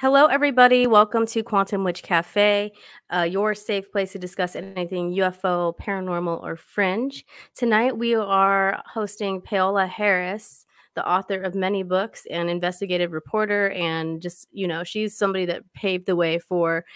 [0.00, 0.86] Hello, everybody.
[0.86, 2.72] Welcome to Quantum Witch Cafe,
[3.14, 7.26] uh, your safe place to discuss anything UFO, paranormal, or fringe.
[7.54, 10.64] Tonight, we are hosting Paola Harris,
[10.94, 13.72] the author of many books and investigative reporter.
[13.72, 16.86] And just, you know, she's somebody that paved the way for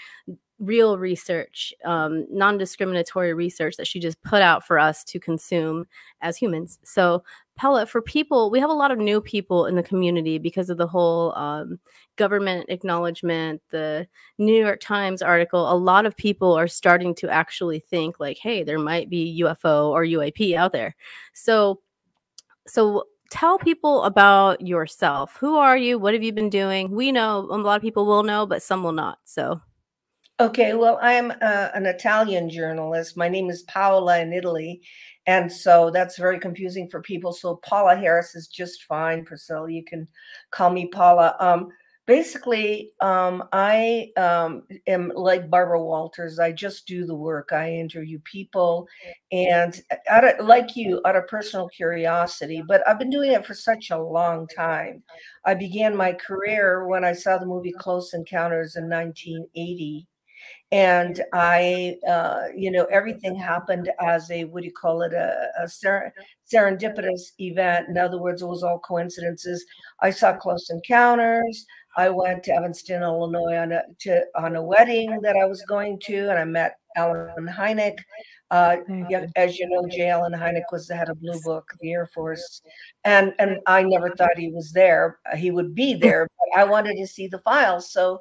[0.58, 5.86] real research, um, non discriminatory research that she just put out for us to consume
[6.20, 6.78] as humans.
[6.84, 7.24] So,
[7.56, 10.78] Pella, for people, we have a lot of new people in the community because of
[10.78, 11.78] the whole um,
[12.16, 14.06] government acknowledgement, the
[14.38, 15.70] New York Times article.
[15.70, 19.90] A lot of people are starting to actually think, like, hey, there might be UFO
[19.90, 20.96] or UAP out there.
[21.32, 21.80] So,
[22.66, 25.36] so tell people about yourself.
[25.36, 25.98] Who are you?
[25.98, 26.90] What have you been doing?
[26.90, 29.18] We know a lot of people will know, but some will not.
[29.24, 29.60] So,
[30.40, 33.16] Okay, well, I'm uh, an Italian journalist.
[33.16, 34.80] My name is Paola in Italy.
[35.26, 37.32] And so that's very confusing for people.
[37.32, 39.24] So Paula Harris is just fine.
[39.24, 40.08] Priscilla, you can
[40.50, 41.36] call me Paula.
[41.38, 41.68] Um,
[42.08, 46.40] basically, um, I um, am like Barbara Walters.
[46.40, 47.50] I just do the work.
[47.52, 48.88] I interview people,
[49.30, 49.80] and
[50.10, 52.60] out of, like you, out of personal curiosity.
[52.66, 55.04] But I've been doing it for such a long time.
[55.44, 60.08] I began my career when I saw the movie Close Encounters in 1980
[60.74, 65.50] and I, uh, you know, everything happened as a what do you call it, a,
[65.62, 66.12] a ser-
[66.52, 67.90] serendipitous event.
[67.90, 69.64] In other words, it was all coincidences.
[70.00, 71.64] I saw Close Encounters.
[71.96, 76.00] I went to Evanston, Illinois, on a to, on a wedding that I was going
[76.06, 77.98] to, and I met Allen Hynek.
[78.50, 78.78] Uh,
[79.36, 80.08] as you know, J.
[80.10, 82.62] Allen Hynek was the head of Blue Book, the Air Force,
[83.04, 85.20] and and I never thought he was there.
[85.36, 88.18] He would be there, but I wanted to see the files, so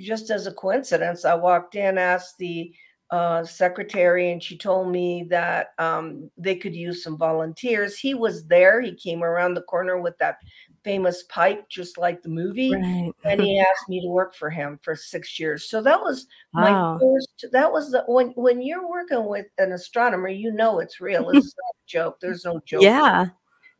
[0.00, 2.72] just as a coincidence, I walked in, asked the
[3.10, 7.98] uh, secretary, and she told me that um, they could use some volunteers.
[7.98, 8.80] He was there.
[8.80, 10.38] He came around the corner with that
[10.82, 13.12] famous pipe, just like the movie, right.
[13.24, 15.68] and he asked me to work for him for six years.
[15.68, 16.94] So that was wow.
[16.94, 17.52] my first.
[17.52, 21.30] That was the when when you're working with an astronomer, you know it's real.
[21.30, 22.18] It's not a joke.
[22.20, 22.82] There's no joke.
[22.82, 23.26] Yeah.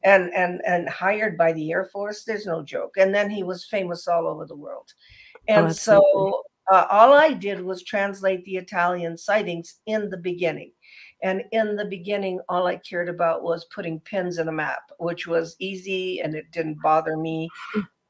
[0.04, 2.94] And and and hired by the Air Force, there's no joke.
[2.96, 4.92] And then he was famous all over the world.
[5.48, 6.42] Oh, and oh, so
[6.72, 10.72] uh, all I did was translate the Italian sightings in the beginning.
[11.22, 15.26] And in the beginning, all I cared about was putting pins in a map, which
[15.26, 17.48] was easy and it didn't bother me.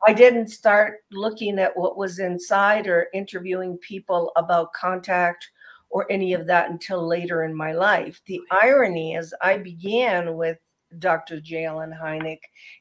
[0.06, 5.48] I didn't start looking at what was inside or interviewing people about contact
[5.90, 8.20] or any of that until later in my life.
[8.26, 10.58] The irony is, I began with
[10.98, 11.40] Dr.
[11.40, 11.64] J.
[11.64, 12.40] Allen Hynek,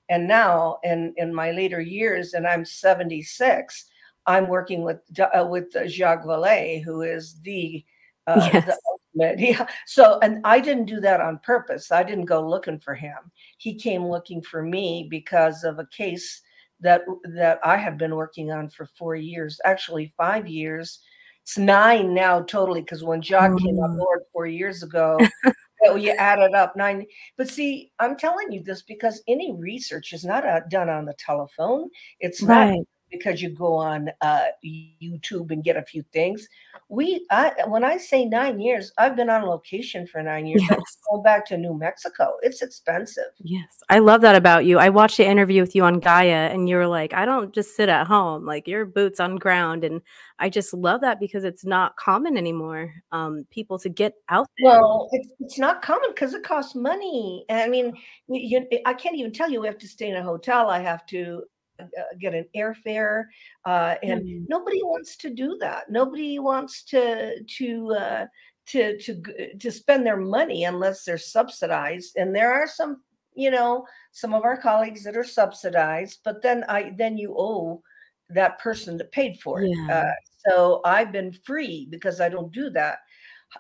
[0.10, 3.86] and now in, in my later years, and I'm 76,
[4.28, 7.84] I'm working with uh, with Jacques Vallée, who is the
[8.28, 8.66] uh, yes.
[8.66, 9.40] the ultimate.
[9.40, 9.68] Yeah.
[9.86, 11.92] So, and I didn't do that on purpose.
[11.92, 13.16] I didn't go looking for him.
[13.58, 16.42] He came looking for me because of a case
[16.82, 17.02] that
[17.36, 21.00] that I have been working on for four years, actually five years.
[21.44, 23.64] It's nine now, totally, because when Jacques mm.
[23.64, 24.00] came on mm.
[24.00, 25.20] board four years ago,
[25.96, 27.06] you added up nine.
[27.38, 31.14] But see, I'm telling you this because any research is not uh, done on the
[31.14, 31.90] telephone.
[32.20, 32.72] It's right.
[32.72, 36.48] not because you go on uh, YouTube and get a few things.
[36.90, 40.64] We, I, when I say nine years, I've been on location for nine years.
[40.70, 40.80] Yes.
[41.10, 43.24] Going back to New Mexico, it's expensive.
[43.40, 44.80] Yes, I love that about you.
[44.80, 47.76] I watched the interview with you on Gaia, and you were like, "I don't just
[47.76, 50.02] sit at home; like your boots on ground." And
[50.40, 52.94] I just love that because it's not common anymore.
[53.12, 54.72] Um, people to get out there.
[54.72, 57.46] Well, it's, it's not common because it costs money.
[57.50, 57.94] I mean,
[58.28, 59.62] you, I can't even tell you.
[59.62, 60.70] We have to stay in a hotel.
[60.70, 61.44] I have to
[62.20, 63.26] get an airfare,
[63.66, 64.46] uh, and mm.
[64.48, 65.90] nobody wants to do that.
[65.90, 68.26] Nobody wants to to uh,
[68.68, 72.16] to to to spend their money unless they're subsidized.
[72.18, 73.02] And there are some,
[73.34, 77.82] you know, some of our colleagues that are subsidized, but then I then you owe
[78.30, 79.70] that person that paid for it.
[79.70, 80.00] Yeah.
[80.00, 80.12] Uh,
[80.48, 83.00] so I've been free because I don't do that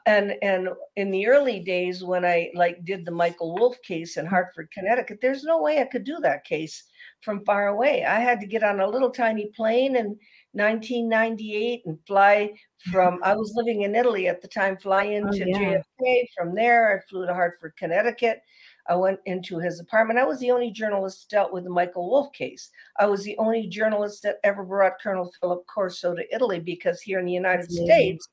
[0.06, 4.25] and and in the early days when i like did the michael wolf case in
[4.25, 6.84] hartford connecticut there's no way i could do that case
[7.25, 10.18] from far away i had to get on a little tiny plane in
[10.54, 12.54] 1998 and fly
[12.92, 15.81] from i was living in italy at the time fly oh, into oh, yeah.
[16.01, 18.42] jfk from there i flew to hartford connecticut
[18.88, 20.19] I went into his apartment.
[20.19, 22.69] I was the only journalist dealt with the Michael Wolf case.
[23.00, 27.19] I was the only journalist that ever brought Colonel Philip Corso to Italy because here
[27.19, 28.27] in the United States,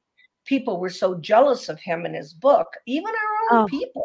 [0.45, 3.67] people were so jealous of him and his book, even our own oh.
[3.69, 4.02] people,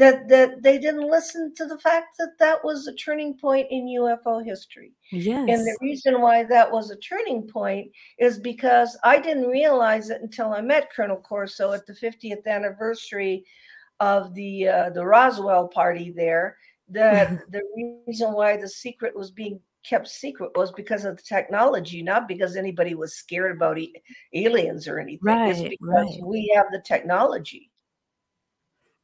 [0.00, 3.84] that that they didn't listen to the fact that that was a turning point in
[3.86, 4.92] UFO history.
[5.12, 5.46] Yes.
[5.48, 10.22] And the reason why that was a turning point is because I didn't realize it
[10.22, 13.44] until I met Colonel Corso at the 50th anniversary
[14.00, 16.56] of the uh, the Roswell party there
[16.88, 17.60] that the
[18.06, 22.56] reason why the secret was being kept secret was because of the technology, not because
[22.56, 23.78] anybody was scared about
[24.34, 25.20] aliens or anything.
[25.22, 26.24] Right, it's because right.
[26.24, 27.69] we have the technology.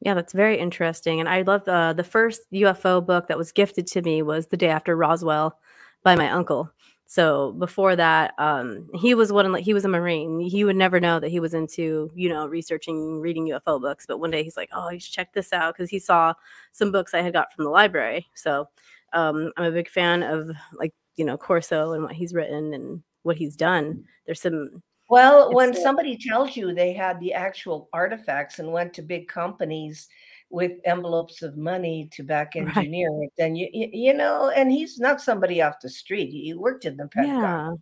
[0.01, 1.19] Yeah, that's very interesting.
[1.19, 4.57] And I love the the first UFO book that was gifted to me was The
[4.57, 5.59] Day After Roswell
[6.03, 6.71] by my uncle.
[7.07, 10.39] So before that, um, he was one like he was a Marine.
[10.41, 14.05] He would never know that he was into, you know, researching, reading UFO books.
[14.05, 16.33] But one day he's like, Oh, you should check this out because he saw
[16.71, 18.27] some books I had got from the library.
[18.35, 18.67] So
[19.13, 23.01] um, I'm a big fan of like, you know, Corso and what he's written and
[23.23, 24.03] what he's done.
[24.25, 29.01] There's some well, when somebody tells you they had the actual artifacts and went to
[29.01, 30.07] big companies
[30.49, 33.25] with envelopes of money to back engineer right.
[33.25, 36.29] it, then you, you, you know, and he's not somebody off the street.
[36.29, 37.79] He worked in the Pentagon.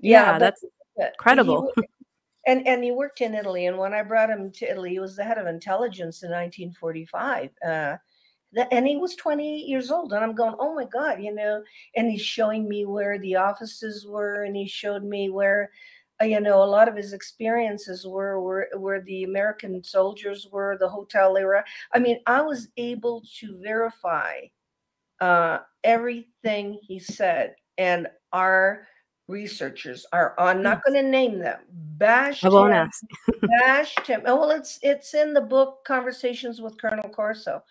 [0.00, 0.64] Yeah, yeah, yeah that's
[0.96, 1.72] incredible.
[1.76, 1.82] He,
[2.46, 3.66] and and he worked in Italy.
[3.66, 7.50] And when I brought him to Italy, he was the head of intelligence in 1945.
[7.66, 7.96] Uh,
[8.72, 11.62] and he was 28 years old and i'm going oh my god you know
[11.94, 15.66] and he's showing me where the offices were and he showed me where uh,
[16.22, 20.88] you know, a lot of his experiences were where, where the American soldiers were, the
[20.88, 21.64] hotel they were.
[21.92, 24.40] I mean, I was able to verify
[25.20, 28.86] uh, everything he said, and our
[29.28, 30.34] researchers are.
[30.38, 31.60] I'm not going to name them.
[31.70, 32.44] Bashed.
[32.44, 33.04] I won't him, ask.
[33.60, 34.22] bashed him.
[34.26, 37.62] Oh, well, it's it's in the book Conversations with Colonel Corso.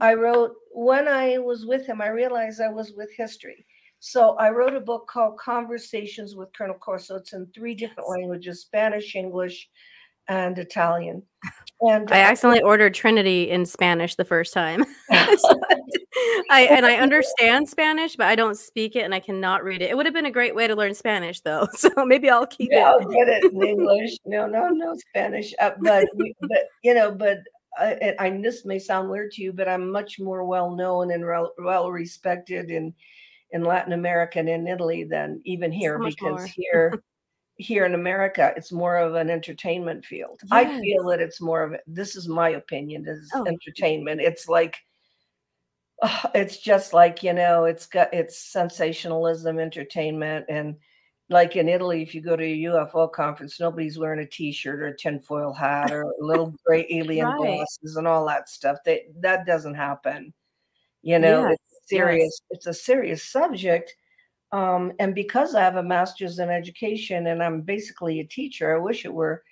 [0.00, 2.00] I wrote when I was with him.
[2.00, 3.64] I realized I was with history
[4.04, 7.14] so I wrote a book called Conversations with Colonel Corso.
[7.14, 9.70] It's in three different languages Spanish, English,
[10.26, 11.22] and Italian.
[11.82, 14.84] And I uh, accidentally ordered Trinity in Spanish the first time.
[15.10, 19.90] I and I understand Spanish, but I don't speak it and I cannot read it.
[19.90, 21.68] It would have been a great way to learn Spanish, though.
[21.76, 23.04] So maybe I'll keep yeah, it.
[23.04, 24.16] I'll get it in English.
[24.26, 25.54] No, no, no Spanish.
[25.60, 26.08] Uh, but
[26.40, 27.38] but you know, but
[27.78, 31.24] I, I, this may sound weird to you, but I'm much more well known and
[31.58, 32.92] well respected in
[33.52, 37.02] in Latin America and in Italy than even here so because here
[37.56, 40.40] here in America it's more of an entertainment field.
[40.42, 40.50] Yes.
[40.50, 43.44] I feel that it's more of this is my opinion is oh.
[43.46, 44.20] entertainment.
[44.20, 44.78] It's like
[46.02, 50.76] oh, it's just like, you know, it's got it's sensationalism, entertainment and
[51.28, 54.88] like in Italy, if you go to a UFO conference, nobody's wearing a T-shirt or
[54.88, 57.38] a tinfoil hat or little gray alien right.
[57.38, 58.78] glasses and all that stuff.
[58.84, 60.34] That that doesn't happen.
[61.02, 62.40] You know, yes serious.
[62.50, 62.58] Yes.
[62.58, 63.94] It's a serious subject.
[64.52, 68.78] Um, and because I have a master's in education and I'm basically a teacher, I
[68.78, 69.42] wish it were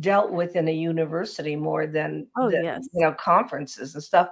[0.00, 2.88] dealt with in a university more than, oh, than yes.
[2.92, 4.28] you know conferences and stuff.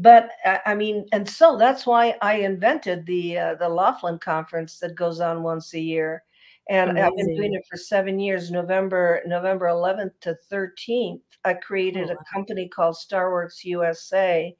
[0.00, 0.30] But
[0.66, 5.18] I mean, and so that's why I invented the uh, the Laughlin conference that goes
[5.20, 6.22] on once a year,
[6.68, 7.04] and Amazing.
[7.04, 8.52] I've been doing it for seven years.
[8.52, 12.18] November November 11th to 13th, I created oh, wow.
[12.20, 14.56] a company called Starworks USA,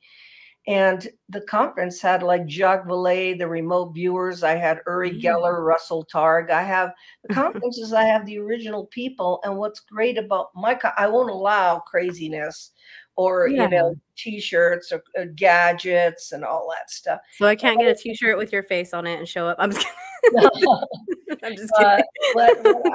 [0.68, 4.42] and the conference had like Jacques Vallée, the remote viewers.
[4.42, 5.22] I had Uri mm.
[5.22, 6.50] Geller, Russell Targ.
[6.50, 6.92] I have
[7.26, 9.40] the conferences, I have the original people.
[9.44, 12.72] And what's great about my, I won't allow craziness
[13.20, 13.64] or, yeah.
[13.64, 17.20] you know, t-shirts or, or, gadgets and all that stuff.
[17.36, 19.56] So I can't get a t-shirt with your face on it and show up.
[19.58, 19.86] I'm just
[20.34, 20.68] kidding.
[21.42, 22.04] I'm just kidding.
[22.38, 22.90] Uh,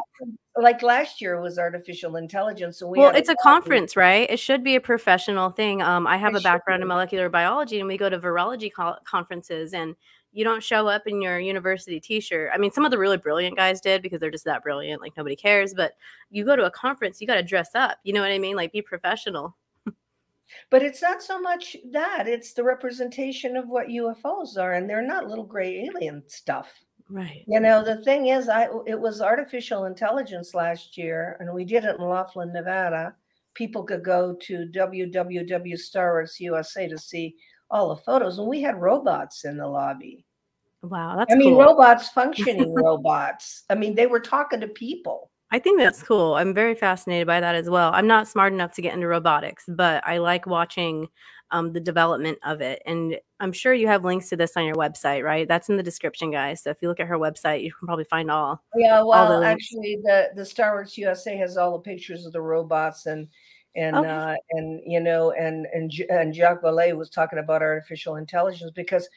[0.61, 2.79] like last year was artificial intelligence.
[2.79, 4.29] So we well, it's a, a conference, right?
[4.29, 5.81] It should be a professional thing.
[5.83, 8.97] Um, I have it a background in molecular biology, and we go to virology co-
[9.05, 9.95] conferences, and
[10.31, 12.51] you don't show up in your university T-shirt.
[12.53, 15.15] I mean, some of the really brilliant guys did because they're just that brilliant, like
[15.15, 15.73] nobody cares.
[15.73, 15.93] But
[16.29, 17.99] you go to a conference, you got to dress up.
[18.03, 18.55] You know what I mean?
[18.55, 19.55] Like be professional.
[20.69, 25.01] But it's not so much that; it's the representation of what UFOs are, and they're
[25.01, 26.71] not little gray alien stuff.
[27.09, 27.43] Right.
[27.47, 31.85] You know, the thing is, I it was artificial intelligence last year, and we did
[31.85, 33.13] it in Laughlin, Nevada.
[33.53, 37.35] People could go to www.starworks.usa to see
[37.69, 40.25] all the photos, and we had robots in the lobby.
[40.81, 41.61] Wow, that's I mean, cool.
[41.61, 43.63] robots functioning robots.
[43.69, 45.29] I mean, they were talking to people.
[45.55, 46.33] I think that's cool.
[46.33, 47.89] I'm very fascinated by that as well.
[47.93, 51.07] I'm not smart enough to get into robotics, but I like watching
[51.49, 52.81] um, the development of it.
[52.85, 55.47] And I'm sure you have links to this on your website, right?
[55.47, 56.61] That's in the description, guys.
[56.61, 58.65] So if you look at her website, you can probably find all.
[58.75, 62.41] Yeah, well, all the actually, the the Wars USA has all the pictures of the
[62.41, 63.25] robots and
[63.77, 64.09] and okay.
[64.09, 69.07] uh, and you know and and and Jacques Vallée was talking about artificial intelligence because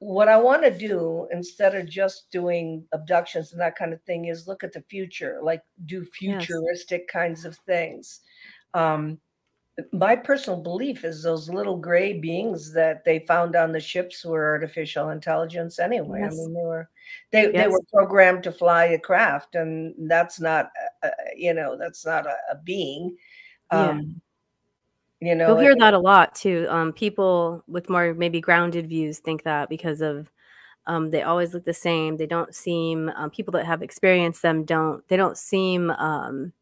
[0.00, 4.24] what I want to do instead of just doing abductions and that kind of thing
[4.24, 7.12] is look at the future, like do futuristic yes.
[7.12, 8.20] kinds of things.
[8.72, 9.18] Um,
[9.92, 14.52] my personal belief is those little gray beings that they found on the ships were
[14.52, 16.20] artificial intelligence anyway.
[16.22, 16.32] Yes.
[16.32, 16.88] I mean, they were
[17.30, 17.52] they yes.
[17.52, 20.70] they were programmed to fly a craft, and that's not
[21.02, 23.16] uh, uh you know that's not a, a being.
[23.70, 24.20] Um,
[25.20, 26.66] You know, You'll hear that a lot too.
[26.70, 30.30] Um, people with more maybe grounded views think that because of
[30.86, 32.16] um, they always look the same.
[32.16, 35.06] They don't seem um, people that have experienced them don't.
[35.08, 35.90] They don't seem.
[35.90, 36.52] Um,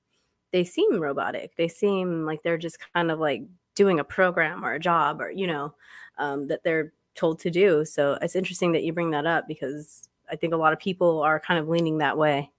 [0.52, 1.54] they seem robotic.
[1.56, 3.42] They seem like they're just kind of like
[3.74, 5.74] doing a program or a job or you know
[6.18, 7.84] um, that they're told to do.
[7.84, 11.20] So it's interesting that you bring that up because I think a lot of people
[11.20, 12.50] are kind of leaning that way.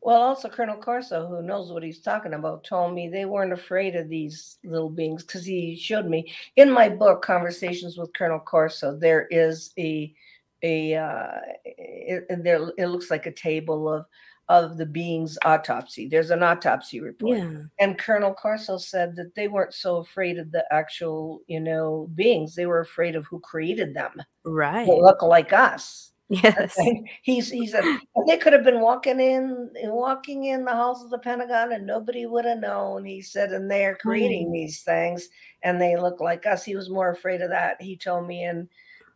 [0.00, 3.96] Well, also Colonel Corso, who knows what he's talking about, told me they weren't afraid
[3.96, 8.96] of these little beings because he showed me in my book, Conversations with Colonel Corso.
[8.96, 10.14] There is a
[10.62, 11.28] a uh,
[11.64, 14.06] it, there it looks like a table of
[14.48, 16.08] of the being's autopsy.
[16.08, 17.62] There's an autopsy report, Yeah.
[17.80, 22.54] and Colonel Corso said that they weren't so afraid of the actual, you know, beings.
[22.54, 24.12] They were afraid of who created them.
[24.44, 24.86] Right.
[24.86, 26.07] They look like us.
[26.30, 26.76] Yes.
[27.22, 27.84] he's he said
[28.26, 32.26] they could have been walking in walking in the halls of the Pentagon and nobody
[32.26, 33.04] would have known.
[33.04, 34.52] He said, and they're creating Mm.
[34.52, 35.28] these things
[35.62, 36.64] and they look like us.
[36.64, 37.80] He was more afraid of that.
[37.80, 38.68] He told me, and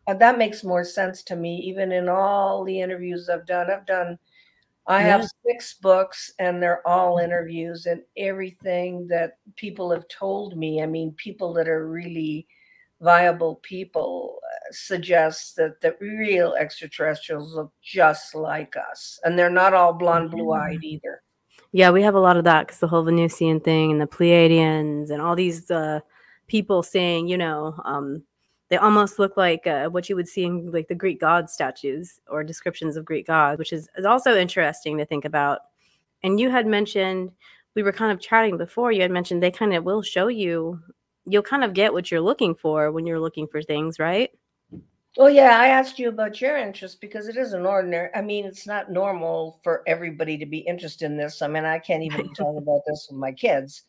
[0.08, 1.58] uh, that makes more sense to me.
[1.60, 4.18] Even in all the interviews I've done, I've done.
[4.86, 10.82] I have six books and they're all interviews and everything that people have told me.
[10.82, 12.48] I mean, people that are really
[13.00, 14.40] viable people
[14.72, 20.30] uh, suggest that the real extraterrestrials look just like us and they're not all blonde
[20.30, 21.22] blue eyed either
[21.72, 25.10] Yeah, we have a lot of that because the whole Venusian thing and the Pleiadians
[25.10, 26.00] and all these uh,
[26.46, 28.22] people saying, you know, um,
[28.68, 32.20] they almost look like uh, what you would see in like the Greek god statues
[32.28, 35.60] or descriptions of Greek gods, which is, is also interesting to think about.
[36.22, 37.32] And you had mentioned
[37.74, 38.92] we were kind of chatting before.
[38.92, 40.80] You had mentioned they kind of will show you.
[41.26, 44.30] You'll kind of get what you're looking for when you're looking for things, right?
[45.16, 48.66] Well yeah i asked you about your interest because it isn't ordinary i mean it's
[48.66, 51.42] not normal for everybody to be interested in this.
[51.42, 53.82] I mean i can't even talk about this with my kids.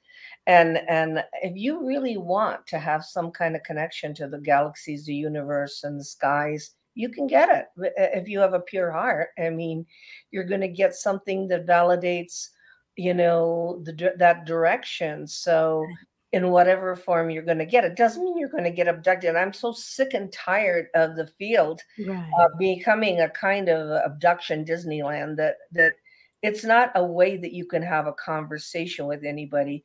[0.47, 5.05] And and if you really want to have some kind of connection to the galaxies
[5.05, 9.29] the universe and the skies you can get it if you have a pure heart.
[9.39, 9.85] I mean
[10.31, 12.49] you're going to get something that validates
[12.95, 15.25] you know the that direction.
[15.25, 15.85] So
[16.33, 19.35] in whatever form you're going to get it doesn't mean you're going to get abducted
[19.35, 22.29] i'm so sick and tired of the field Right.
[22.39, 25.93] uh, becoming a kind of abduction Disneyland that that
[26.41, 29.83] it's not a way that you can have a conversation with anybody.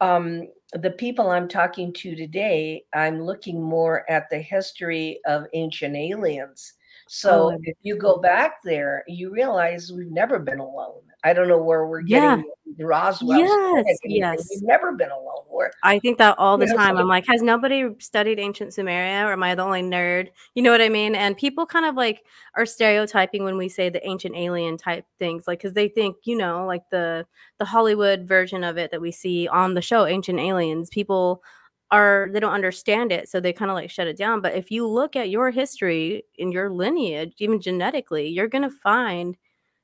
[0.00, 5.96] Um, the people I'm talking to today, I'm looking more at the history of ancient
[5.96, 6.74] aliens.
[7.06, 11.02] So Oh, if you go back there, you realize we've never been alone.
[11.24, 12.44] I don't know where we're getting
[12.76, 13.38] the Roswell.
[13.38, 14.18] Yes, story.
[14.18, 14.48] yes.
[14.50, 15.44] We've never been alone.
[15.50, 16.96] We're I think that all the know, time.
[16.96, 20.28] so- I'm like, has nobody studied ancient Sumeria or am I the only nerd?
[20.54, 21.14] You know what I mean?
[21.14, 22.24] And people kind of like
[22.56, 26.36] are stereotyping when we say the ancient alien type things, like because they think, you
[26.36, 27.26] know, like the
[27.58, 31.42] the Hollywood version of it that we see on the show, Ancient Aliens, people
[31.90, 34.40] are they don't understand it, so they kind of like shut it down.
[34.40, 39.36] But if you look at your history in your lineage, even genetically, you're gonna find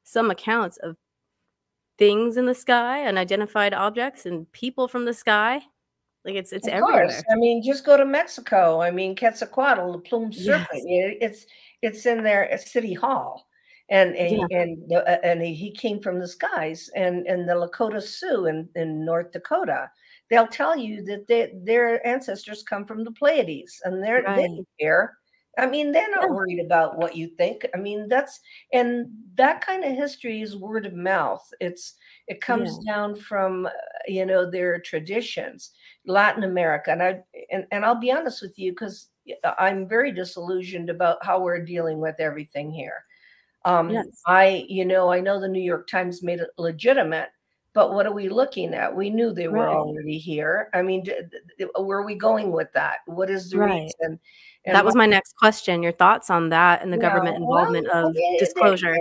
[0.03, 0.97] some accounts of
[2.01, 5.61] things in the sky, unidentified objects, and people from the sky.
[6.25, 7.05] Like it's it's Of everywhere.
[7.07, 7.23] course.
[7.31, 8.81] I mean, just go to Mexico.
[8.83, 10.45] I mean, Quetzalcoatl, the plumed Yes.
[10.67, 10.83] serpent.
[10.89, 11.47] It's
[11.83, 13.47] it's in there at City Hall,
[13.89, 14.59] and and Yeah.
[14.61, 16.91] and, the- uh, and he he came from the skies.
[16.97, 19.91] And and the Lakota Sioux in, in North Dakota,
[20.29, 24.47] they'll tell you that they, their ancestors come from the Pleiades, and they're they Right.
[24.57, 25.17] don't care.
[25.59, 26.35] I mean, they're not Yeah.
[26.35, 27.67] worried about what you think.
[27.75, 28.41] I mean, that's
[28.73, 31.47] and that kind of history is word of mouth.
[31.61, 31.95] It's
[32.29, 33.71] it comes down from uh,
[34.07, 35.73] you know their traditions.
[36.07, 39.09] Latin America, and I and, and I'll be honest with you because
[39.59, 43.05] I'm very disillusioned about how we're dealing with everything here.
[43.65, 44.27] Um, Yes.
[44.27, 47.31] I, you know, I know the New York Times made it legitimate,
[47.73, 48.95] but what are we looking at?
[48.95, 49.77] We knew they were Right.
[49.77, 50.69] already here.
[50.75, 51.05] I mean,
[51.79, 52.99] where are we going with that?
[53.07, 53.83] What is the Right.
[54.01, 54.19] reason?
[54.65, 55.83] And that was my next question.
[55.83, 58.97] Your thoughts on that and the government involvement I of mean, they- disclosure?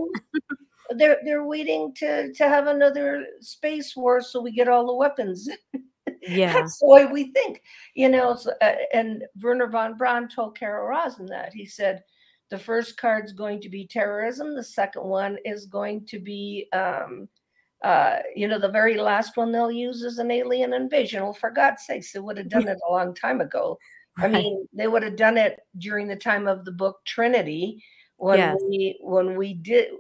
[0.92, 5.48] They're they're waiting to to have another space war so we get all the weapons
[6.24, 6.52] Yeah.
[6.52, 7.62] That's the way we think,
[7.94, 8.36] you know.
[8.36, 12.04] So, uh, and Wernher von Braun told Carol Rosin that he said
[12.50, 17.30] the first card's going to be terrorism, the second one is going to be, um,
[17.84, 21.24] uh, you know, the very last one they'll use is an alien invasion.
[21.24, 23.78] Well, for God's sakes, they would have done it a long time ago.
[24.18, 27.82] I mean, they would have done it during the time of the book Trinity
[28.18, 28.58] when Yes.
[28.68, 29.92] we when we did.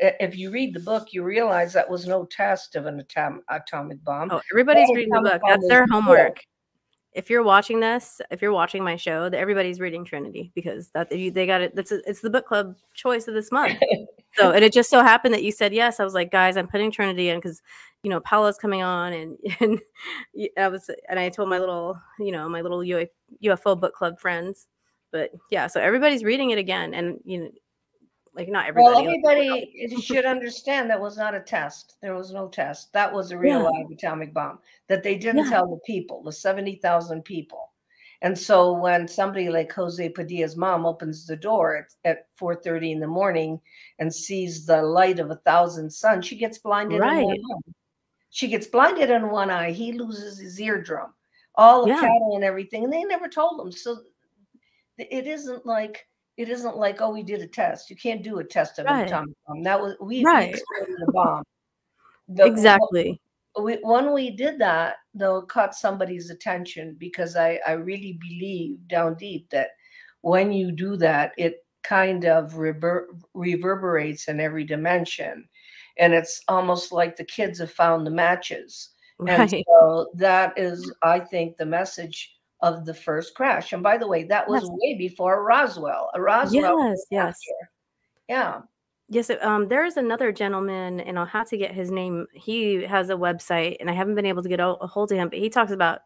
[0.00, 4.02] If you read the book, you realize that was no test of an atom, atomic
[4.02, 4.30] bomb.
[4.30, 5.42] Oh, everybody's reading the book.
[5.46, 6.38] That's their homework.
[7.12, 11.10] If you're watching this, if you're watching my show, that everybody's reading Trinity because that
[11.10, 11.74] they got it.
[11.74, 13.78] That's a, it's the book club choice of this month.
[14.36, 16.00] so and it just so happened that you said yes.
[16.00, 17.62] I was like, guys, I'm putting Trinity in because
[18.02, 19.80] you know Paula's coming on, and and
[20.58, 24.68] I was and I told my little you know my little UFO book club friends.
[25.12, 27.50] But yeah, so everybody's reading it again, and you know
[28.36, 29.06] like not everybody.
[29.06, 31.96] Well, everybody should understand that was not a test.
[32.02, 32.92] There was no test.
[32.92, 33.68] That was a real yeah.
[33.70, 35.50] live atomic bomb that they didn't yeah.
[35.50, 37.72] tell the people, the 70,000 people.
[38.22, 43.00] And so when somebody like Jose Padilla's mom opens the door at, at 4:30 in
[43.00, 43.60] the morning
[43.98, 47.18] and sees the light of a thousand suns, she gets blinded right.
[47.18, 47.72] in one eye.
[48.30, 49.72] She gets blinded in one eye.
[49.72, 51.14] He loses his eardrum,
[51.54, 52.00] all the yeah.
[52.00, 52.84] cattle and everything.
[52.84, 53.72] And they never told him.
[53.72, 53.98] So
[54.98, 56.06] it isn't like
[56.36, 57.90] it isn't like oh we did a test.
[57.90, 59.00] You can't do a test of right.
[59.00, 59.62] an atomic bomb.
[59.62, 60.50] That was we, right.
[60.50, 61.42] exploded the bomb.
[62.28, 63.20] The, exactly.
[63.60, 68.86] We, when we did that, though, it caught somebody's attention because I I really believe
[68.88, 69.70] down deep that
[70.20, 75.48] when you do that, it kind of rever- reverberates in every dimension,
[75.98, 78.90] and it's almost like the kids have found the matches.
[79.18, 79.40] Right.
[79.52, 83.72] And so that is, I think, the message of the first crash.
[83.72, 84.70] And by the way, that was yes.
[84.72, 86.10] way before Roswell.
[86.16, 86.88] Roswell.
[86.88, 87.38] Yes, yes.
[88.28, 88.60] Yeah.
[89.08, 92.26] Yes, um, there is another gentleman, and I'll have to get his name.
[92.32, 95.28] He has a website, and I haven't been able to get a, hold of him,
[95.28, 96.00] but he talks about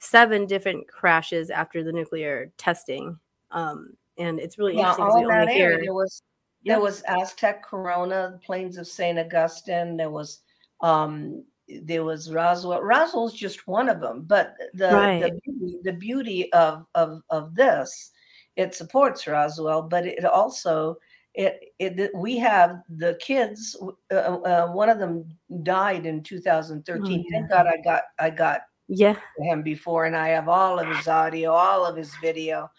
[0.00, 3.18] seven different crashes after the nuclear testing.
[3.52, 5.24] Um, and it's really yeah, interesting.
[5.24, 5.78] All that area.
[5.80, 6.22] There was
[6.62, 6.80] yep.
[6.80, 9.96] was Aztec Corona, plains of Saint Augustine.
[9.96, 10.40] There was
[10.80, 11.44] um,
[11.82, 12.82] there was Roswell.
[12.82, 15.22] Roswell's just one of them, but the right.
[15.22, 18.10] the, beauty, the beauty of, of of this,
[18.56, 20.96] it supports Roswell, but it also
[21.34, 23.76] it it we have the kids.
[24.10, 25.24] Uh, uh, one of them
[25.62, 27.04] died in 2013.
[27.04, 27.38] Oh, yeah.
[27.38, 31.08] Thank God I got I got yeah him before, and I have all of his
[31.08, 32.70] audio, all of his video.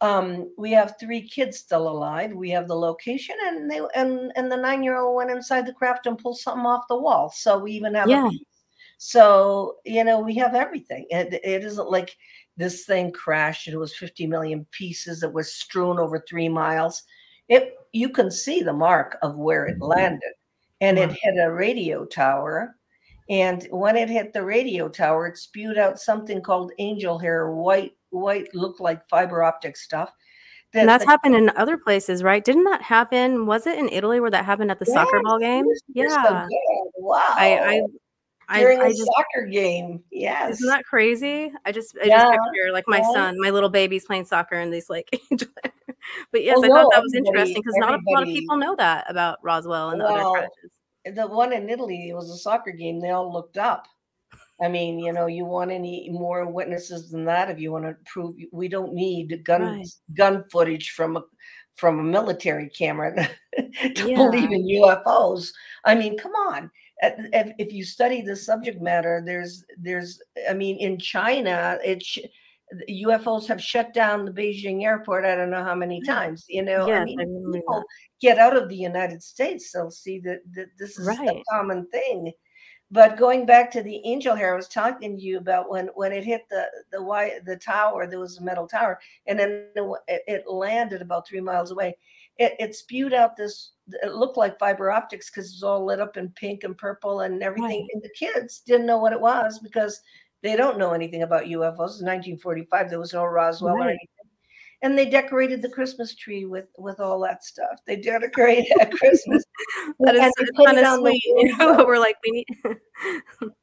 [0.00, 2.32] Um, we have three kids still alive.
[2.32, 5.72] We have the location, and they and and the nine year old went inside the
[5.72, 7.30] craft and pulled something off the wall.
[7.30, 8.28] So we even have yeah.
[8.98, 11.06] So you know we have everything.
[11.10, 12.16] It, it isn't like
[12.56, 13.68] this thing crashed.
[13.68, 15.22] It was 50 million pieces.
[15.22, 17.04] It was strewn over three miles.
[17.48, 19.84] It you can see the mark of where it mm-hmm.
[19.84, 20.32] landed,
[20.80, 22.74] and it hit a radio tower.
[23.30, 27.92] And when it hit the radio tower, it spewed out something called angel hair, white
[28.10, 30.10] white look like fiber optic stuff.
[30.72, 32.44] That, and that's the, happened in other places, right?
[32.44, 33.46] Didn't that happen?
[33.46, 35.64] Was it in Italy where that happened at the soccer ball game?
[35.94, 36.08] Yeah.
[36.08, 36.48] So
[36.98, 37.24] wow.
[37.30, 37.80] I, I
[38.54, 40.02] during I, a just, soccer game.
[40.10, 40.54] Yes.
[40.54, 41.52] Isn't that crazy?
[41.64, 42.24] I just I yeah.
[42.24, 43.12] just picture like my yeah.
[43.12, 45.08] son, my little baby's playing soccer and these like
[46.32, 48.74] but yes, well, I thought that was interesting because not a lot of people know
[48.76, 51.16] that about Roswell and well, the other crashes.
[51.16, 53.00] The one in Italy was a soccer game.
[53.00, 53.86] They all looked up.
[54.60, 57.96] I mean, you know, you want any more witnesses than that if you want to
[58.06, 59.86] prove we don't need gun right.
[60.14, 61.22] gun footage from a
[61.76, 63.14] from a military camera
[63.94, 64.16] to yeah.
[64.16, 65.52] believe in UFOs.
[65.84, 66.70] I mean, come on.
[67.00, 72.04] If, if you study the subject matter, there's there's I mean, in China, it
[72.90, 75.24] UFOs have shut down the Beijing airport.
[75.24, 76.44] I don't know how many times.
[76.48, 77.82] You know, yes, I mean, I people
[78.20, 81.28] get out of the United States, they'll see that, that this is right.
[81.28, 82.32] a common thing.
[82.90, 86.12] But going back to the angel hair, I was talking to you about when when
[86.12, 90.22] it hit the the white the tower, there was a metal tower, and then it,
[90.26, 91.96] it landed about three miles away.
[92.38, 93.72] It, it spewed out this.
[94.02, 97.42] It looked like fiber optics because it's all lit up in pink and purple and
[97.42, 97.82] everything.
[97.82, 97.90] Right.
[97.92, 100.00] And the kids didn't know what it was because
[100.42, 102.00] they don't know anything about UFOs.
[102.00, 103.86] In 1945, there was no Roswell right.
[103.86, 104.08] or anything
[104.82, 107.80] and they decorated the Christmas tree with with all that stuff.
[107.86, 109.44] They decorated at Christmas.
[110.00, 110.32] that is
[110.64, 111.22] kind of sweet.
[111.26, 112.76] You know, we're like we need.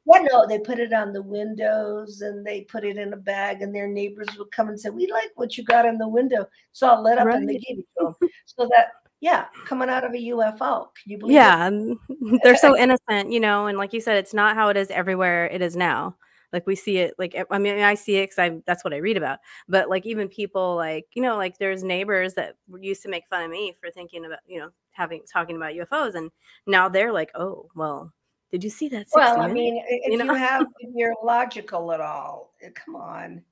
[0.06, 3.62] yeah, no, they put it on the windows and they put it in a bag,
[3.62, 6.46] and their neighbors would come and say, "We like what you got in the window."
[6.72, 7.36] So I lit up, right.
[7.36, 8.30] and they gave it to them.
[8.44, 8.88] So that
[9.20, 10.88] yeah, coming out of a UFO.
[11.02, 11.34] Can you believe?
[11.34, 12.40] Yeah, it?
[12.42, 15.46] they're so innocent, you know, and like you said, it's not how it is everywhere.
[15.46, 16.16] It is now
[16.52, 18.98] like we see it like i mean i see it because i that's what i
[18.98, 23.08] read about but like even people like you know like there's neighbors that used to
[23.08, 26.30] make fun of me for thinking about you know having talking about ufos and
[26.66, 28.12] now they're like oh well
[28.50, 30.24] did you see that well i mean if you, know?
[30.24, 33.42] you have if you're logical at all eh, come on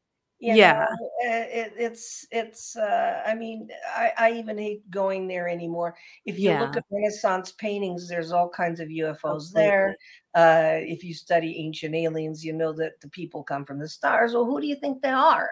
[0.40, 5.28] you yeah know, eh, it, it's it's uh i mean I, I even hate going
[5.28, 6.60] there anymore if you yeah.
[6.60, 9.62] look at renaissance paintings there's all kinds of ufos Absolutely.
[9.62, 9.96] there
[10.34, 14.34] uh if you study ancient aliens you know that the people come from the stars
[14.34, 15.50] well who do you think they are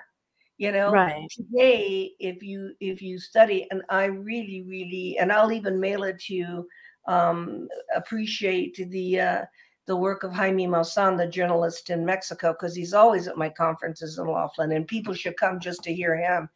[0.58, 5.52] you know right today if you if you study and i really really and i'll
[5.52, 6.68] even mail it to you
[7.06, 9.44] um appreciate the uh
[9.86, 14.18] the work of Jaime Maussan, the journalist in Mexico, because he's always at my conferences
[14.18, 16.48] in Laughlin, and people should come just to hear him.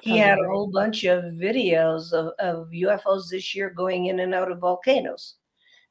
[0.00, 4.34] he had a whole bunch of videos of, of UFOs this year going in and
[4.34, 5.36] out of volcanoes.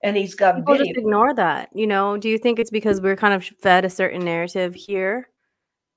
[0.04, 0.88] And he's got People video.
[0.94, 1.70] just ignore that.
[1.76, 5.30] You know, do you think it's because we're kind of fed a certain narrative here?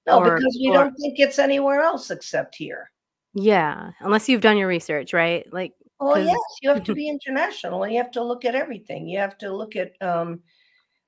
[0.06, 2.90] No, or- because we or- don't think it's anywhere else except here.
[3.32, 5.50] Yeah, unless you've done your research, right?
[5.52, 9.08] Like, Oh yes, you have to be international and you have to look at everything.
[9.08, 10.40] You have to look at um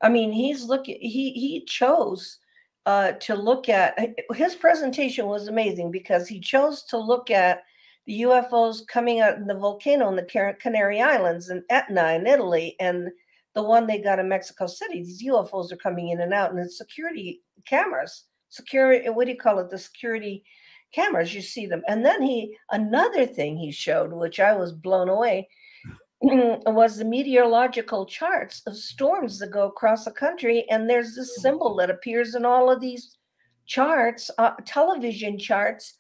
[0.03, 2.39] I mean, he's looking he he chose
[2.87, 3.99] uh to look at
[4.35, 7.63] his presentation was amazing because he chose to look at
[8.07, 12.77] the UFOs coming out in the volcano in the Canary Islands and Etna in Italy
[12.79, 13.09] and
[13.55, 15.03] the one they got in Mexico City.
[15.03, 18.25] These UFOs are coming in and out and it's security cameras.
[18.49, 19.71] Security what do you call it?
[19.71, 20.45] The security
[20.93, 25.09] cameras you see them and then he another thing he showed which i was blown
[25.09, 25.49] away
[26.23, 31.77] was the meteorological charts of storms that go across the country and there's this symbol
[31.77, 33.19] that appears in all of these
[33.67, 35.96] charts uh, television charts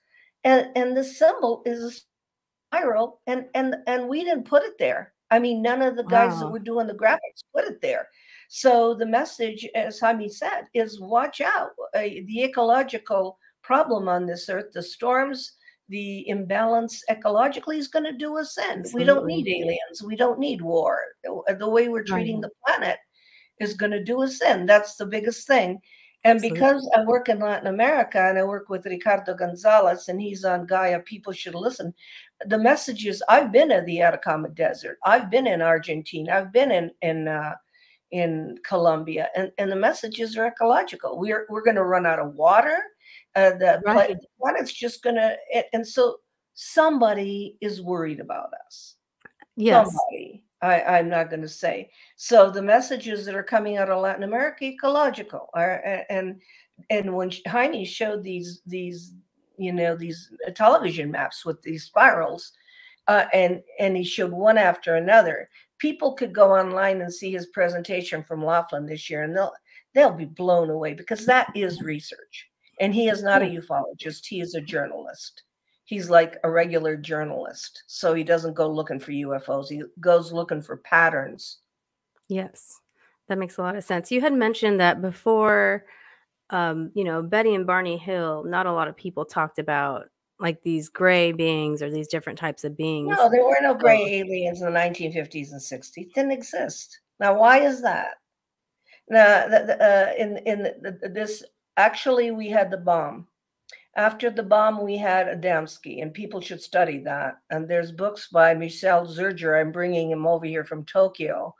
[0.47, 1.93] and and the symbol is a
[2.71, 6.33] spiral and and and we didn't put it there i mean none of the guys
[6.41, 8.09] that were doing the graphics put it there
[8.49, 14.49] so the message as Jaime said is watch out uh, the ecological problem on this
[14.49, 15.55] earth, the storms,
[15.89, 18.85] the imbalance ecologically is going to do us in.
[18.95, 20.01] We don't need aliens.
[20.05, 21.01] We don't need war.
[21.25, 22.43] The- The way we're treating Right.
[22.49, 22.99] the planet
[23.59, 24.67] is going to do us in.
[24.67, 25.81] That's the biggest thing.
[26.27, 30.45] And because I work in Latin America and I work with Ricardo Gonzalez and he's
[30.45, 31.95] on Gaia, people should listen.
[32.47, 34.99] The message is I've been in the Atacama Desert.
[35.05, 36.35] I've been in Argentina.
[36.35, 37.55] I've been in in uh,
[38.11, 41.19] in Colombia, and, and the messages are ecological.
[41.19, 42.79] We're we're going to run out of water.
[43.35, 44.09] Uh, the, Right.
[44.09, 45.37] the planet's just going to,
[45.75, 46.17] and so
[46.55, 48.95] somebody is worried about us.
[49.57, 50.43] yes, Somebody.
[50.62, 51.90] I, I'm not going to say.
[52.16, 56.40] So the messages that are coming out of Latin America, ecological, are, and
[56.90, 59.14] and when Jaime showed these these
[59.59, 62.53] you know these uh, television maps with these spirals,
[63.09, 65.49] uh, and and he showed one after another.
[65.79, 69.53] People could go online and see his presentation from Laughlin this year, and they'll
[69.95, 72.49] they'll be blown away because that is research.
[72.81, 75.42] And he is not a ufologist; he is a journalist.
[75.87, 79.68] He's like a regular journalist, so he doesn't go looking for UFOs.
[79.68, 81.59] He goes looking for patterns.
[82.29, 82.81] yes,
[83.29, 84.11] that makes a lot of sense.
[84.12, 85.85] You had mentioned that before,
[86.51, 88.44] um, you know, Betty and Barney Hill.
[88.44, 90.07] Not a lot of people talked about
[90.38, 93.16] like these gray beings or these different types of beings.
[93.16, 96.12] No, there were no gray aliens in the 1950s and 60s.
[96.12, 97.01] Didn't exist.
[97.20, 98.16] Now, why is that?
[99.09, 101.42] Now, the, the, uh, in in the, the- this
[101.77, 103.27] actually, we had the bomb.
[103.97, 107.39] After the bomb, we had Adamski, and people should study that.
[107.51, 109.59] And there's books by Michel Zirger.
[109.59, 111.55] I'm bringing him over here from Tokyo,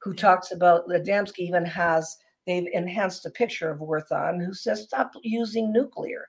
[0.00, 1.40] who talks about Adamski.
[1.40, 6.28] Even has they've enhanced a picture of Orthon, who says stop using nuclear.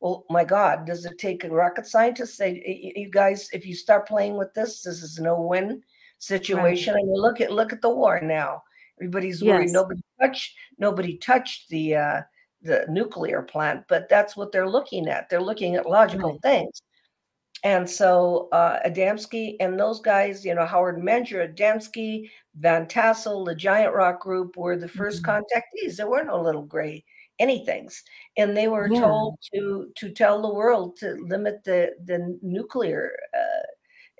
[0.00, 3.48] Well, my God, does it take a rocket scientist to say, "Y- y- you guys,
[3.52, 5.80] if you start playing with this, this is no win
[6.18, 6.94] situation?
[6.96, 8.64] And you look at look at the war now.
[9.00, 9.62] Everybody's worried.
[9.66, 9.72] Yes.
[9.72, 12.22] Nobody touched nobody touched the uh,
[12.64, 15.28] the nuclear plant, but that's what they're looking at.
[15.30, 16.42] They're looking at logical Right.
[16.42, 16.82] things.
[17.64, 23.54] And so uh, Adamski and those guys, you know, Howard Menger, Adamski, Van Tassel, the
[23.54, 25.24] Giant Rock Group were the 1st Mhm.
[25.24, 25.96] contactees.
[25.96, 27.04] There were no little gray
[27.40, 28.02] anythings,
[28.36, 29.00] and they were Yeah.
[29.00, 33.16] told to to tell the world to limit the the nuclear.
[33.34, 33.62] Uh,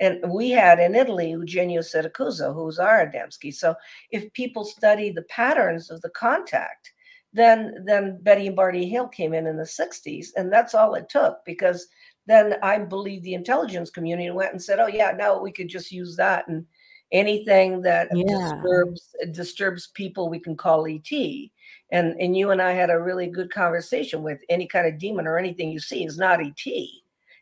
[0.00, 3.54] and we had in Italy Eugenio Siragusa, who was our Adamski.
[3.54, 3.74] So
[4.10, 6.93] if people study the patterns of the contact,
[7.34, 11.08] then then Betty and Barney Hill came in in the 60s, and that's all it
[11.08, 11.88] took because
[12.26, 15.90] then I believe the intelligence community went and said, "Oh yeah, now we could just
[15.92, 16.64] use that and
[17.12, 18.24] anything that Yeah.
[18.26, 21.52] disturbs disturbs people we can call ET."
[21.90, 25.26] And and you and I had a really good conversation with any kind of demon
[25.26, 26.64] or anything you see is not ET.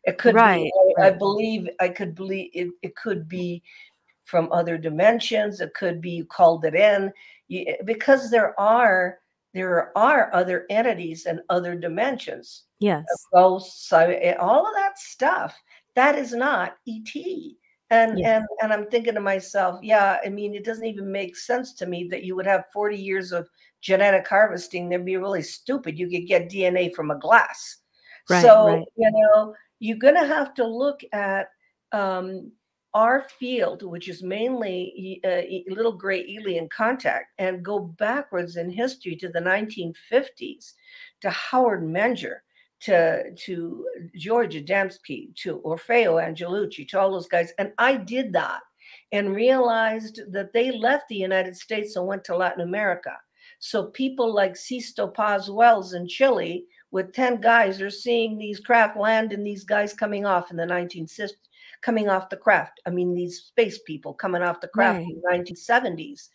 [0.04, 0.72] It could Right, be.
[0.98, 2.70] I, I believe I could believe it.
[2.82, 3.62] It could be
[4.24, 5.60] from other dimensions.
[5.60, 7.12] It could be you called it in
[7.48, 9.18] you, because there are
[9.52, 15.56] there are other entities and other dimensions Yes, ghosts, so eh, all of that stuff.
[15.94, 17.56] That is not ET.
[17.90, 18.26] And Yes.
[18.26, 21.86] and and I'm thinking to myself, yeah, I mean, it doesn't even make sense to
[21.86, 23.48] me that you would have 40 years of
[23.82, 24.88] genetic harvesting.
[24.88, 25.98] That'd be really stupid.
[25.98, 27.78] You could get DNA from a glass.
[28.30, 28.84] Right, so right.
[28.96, 31.48] you know, you're gonna have to look at
[31.92, 32.50] um
[32.94, 35.42] our field, which is mainly uh,
[35.74, 40.72] little gray alien contact, and go backwards in history to the 1950s
[41.20, 42.38] to Howard Menger,
[42.80, 47.52] to to George Adamski, to Orfeo Angelucci, to all those guys.
[47.58, 48.60] And I did that
[49.12, 53.16] and realized that they left the United States and went to Latin America.
[53.58, 58.96] So people like Sixto Paz Wells in Chile with 10 guys are seeing these craft
[58.96, 61.30] land and these guys coming off in the 1960s
[61.82, 65.06] coming off the craft i mean these space people coming off the craft right.
[65.06, 66.28] in the 1970s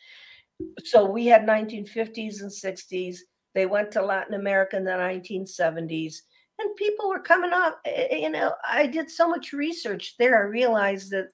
[0.84, 3.18] so we had 1950s and 60s
[3.56, 6.16] they went to latin america in the 1970s
[6.60, 10.38] and people were coming off eh, eh, you know i did so much research there
[10.38, 11.28] i realized that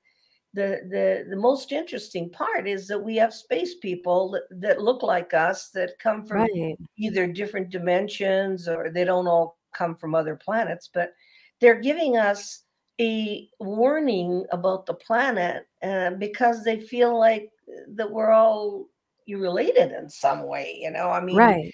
[0.54, 5.02] the the the most interesting part is that we have space people that, that look
[5.02, 6.78] like us that come from right.
[6.98, 11.14] either different dimensions or they don't all come from other planets but
[11.60, 12.64] they're giving us
[13.02, 17.50] a warning about the planet uh, because they feel like
[17.96, 18.86] that we're all
[19.28, 21.74] related in some way you know i mean right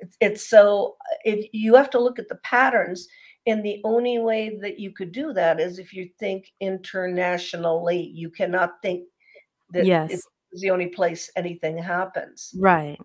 [0.00, 3.08] it's, it's so if you have to look at the patterns
[3.46, 8.10] and the only way that you could do that is if you think internationally.
[8.14, 9.04] You cannot think
[9.70, 10.10] that yes.
[10.12, 10.26] it's
[10.62, 12.54] the only place anything happens.
[12.58, 12.98] Right.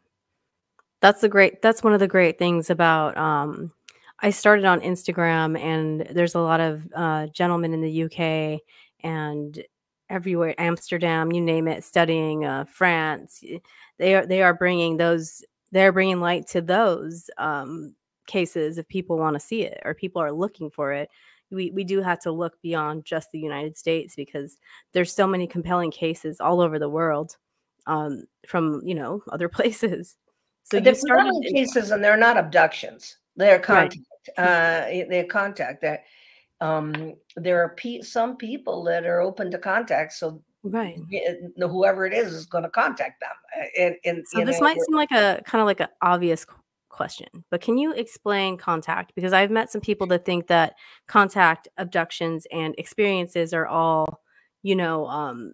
[1.02, 3.72] That's the great that's one of the great things about um
[4.22, 8.62] I started on Instagram and there's a lot of uh, gentlemen in the UK
[9.04, 9.64] and
[10.10, 13.44] everywhere Amsterdam, you name it, studying uh, France.
[13.98, 17.96] They are they are bringing those they're bringing light to those um,
[18.28, 21.10] cases if people want to see it or people are looking for it
[21.52, 24.58] we, we do have to look beyond just the united states because
[24.94, 27.38] there's so many compelling cases all over the world
[27.88, 30.16] um, from you know other places
[30.64, 34.06] so they're started cases and they're not abductions they're contact right.
[34.38, 36.04] Uh, they're contact that
[36.62, 41.00] um, there are pe- some people that are open to contact so right
[41.58, 44.96] whoever it is is going to contact them and, and so this know, might seem
[44.96, 46.46] like a kind of like an obvious
[46.90, 49.14] question, but can you explain contact?
[49.16, 50.74] Because I've met some people that think that
[51.08, 54.22] contact, abductions, and experiences are all,
[54.64, 55.54] you know, um,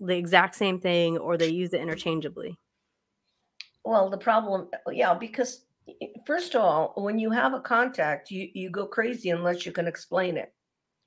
[0.00, 2.58] the exact same thing or they use it interchangeably.
[3.84, 5.66] Well, the problem, yeah, because
[6.26, 9.86] first of all, when you have a contact, you, you go crazy unless you can
[9.86, 10.52] explain it.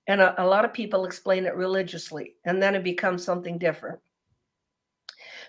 [0.08, 4.00] And a, a lot of people explain it religiously, and then it becomes something different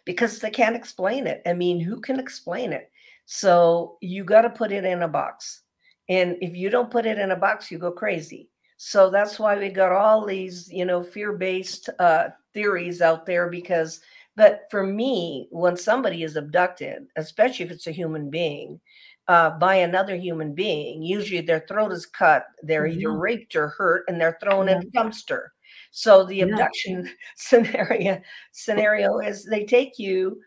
[0.05, 1.43] because they can't explain it.
[1.47, 2.91] I mean, who can explain it?
[3.27, 5.63] So you got to put it in a box.
[6.09, 8.51] And if you don't put it in a box, you go crazy.
[8.77, 13.49] So that's why we got all these, you know, fear-based uh, theories out there.
[13.49, 14.01] Because,
[14.37, 18.79] but for me, when somebody is abducted, especially if it's a human being,
[19.29, 23.21] uh, by another human being, usually their throat is cut, they're either mm-hmm.
[23.21, 25.49] raped or hurt, and they're thrown in a dumpster.
[25.91, 28.21] So the abduction scenario
[28.53, 30.41] scenario is they take you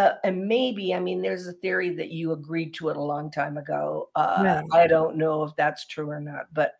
[0.00, 3.30] uh, and maybe, I mean, there's a theory that you agreed to it a long
[3.30, 4.08] time ago.
[4.14, 6.72] Uh, I don't know if that's true or not, but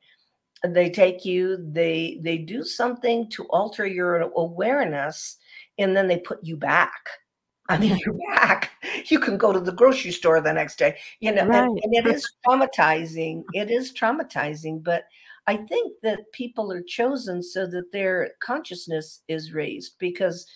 [0.65, 5.37] they take you, they they do something to alter your awareness,
[5.79, 7.11] and then they put you back.
[7.71, 8.73] I mean, you're back.
[9.07, 11.65] You can go to the grocery store the next day, you know, right.
[11.65, 13.45] and, and it is traumatizing.
[13.55, 15.05] It is traumatizing, but
[15.47, 20.47] I think that people are chosen so that their consciousness is raised because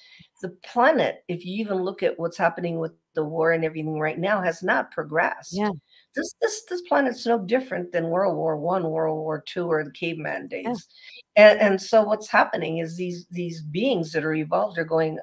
[0.42, 4.18] the planet, if you even look at what's happening with the war and everything right
[4.18, 5.57] now, has not progressed.
[5.57, 5.70] Yeah.
[6.14, 9.90] This this this planet's no different than World War One, World War Two, or the
[9.90, 10.64] caveman days.
[11.37, 11.50] Yeah.
[11.50, 15.18] And and so what's happening is these these beings that are evolved are going,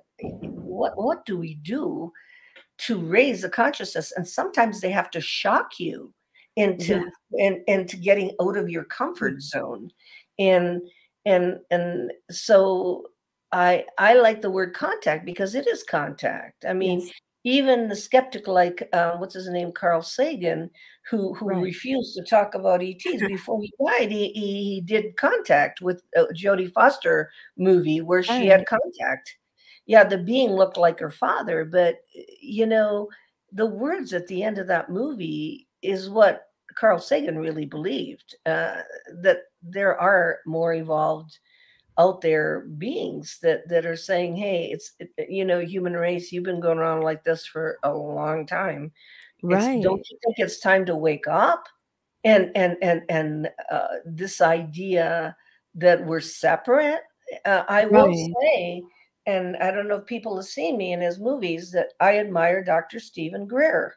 [0.72, 2.12] what what do we do
[2.80, 4.12] to raise the consciousness?
[4.16, 6.14] And sometimes they have to shock you
[6.56, 7.46] into yeah.
[7.46, 9.42] and into getting out of your comfort mm.
[9.42, 9.92] zone.
[10.40, 10.82] And
[11.26, 13.06] and and so
[13.52, 16.66] I I like the word contact because it is contact.
[16.66, 17.12] I mean, yes.
[17.44, 20.70] even the skeptic like uh, what's his name, Carl Sagan,
[21.10, 21.62] who who right.
[21.62, 24.12] refused to talk about ETs before he died.
[24.12, 28.48] He, he, he did contact with a Jodie Foster movie where she right.
[28.48, 29.38] had contact.
[29.92, 31.98] Yeah, the being looked like her father, but
[32.42, 33.10] you know,
[33.52, 38.84] the words at the end of that movie is what Carl Sagan really believed uh,
[39.22, 41.40] that there are more evolved
[41.98, 44.94] out there beings that that are saying hey it's
[45.28, 48.94] you know human race you've been going around like this for a long time.
[49.44, 51.66] Right it's, don't you think it's time to wake up
[52.24, 55.36] and and and and uh, this idea
[55.76, 57.02] that we're separate?
[57.44, 58.82] Uh, i will say
[59.26, 62.64] and i don't know if people have seen me in his movies that i admire
[62.64, 63.96] dr steven greer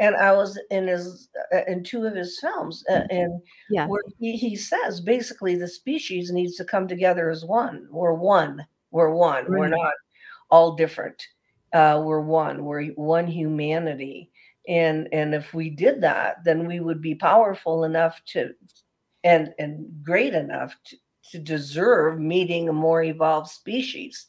[0.00, 3.86] and I was in his uh, in two of his films, uh, and yeah.
[3.86, 7.86] where he, he says basically the species needs to come together as one.
[7.90, 8.66] We're one.
[8.90, 9.44] We're one.
[9.44, 9.60] Right.
[9.60, 9.92] We're not
[10.50, 11.22] all different.
[11.72, 12.64] Uh, we're one.
[12.64, 14.30] We're one humanity.
[14.66, 18.52] And and if we did that, then we would be powerful enough to,
[19.22, 20.96] and and great enough to,
[21.32, 24.26] to deserve meeting a more evolved species.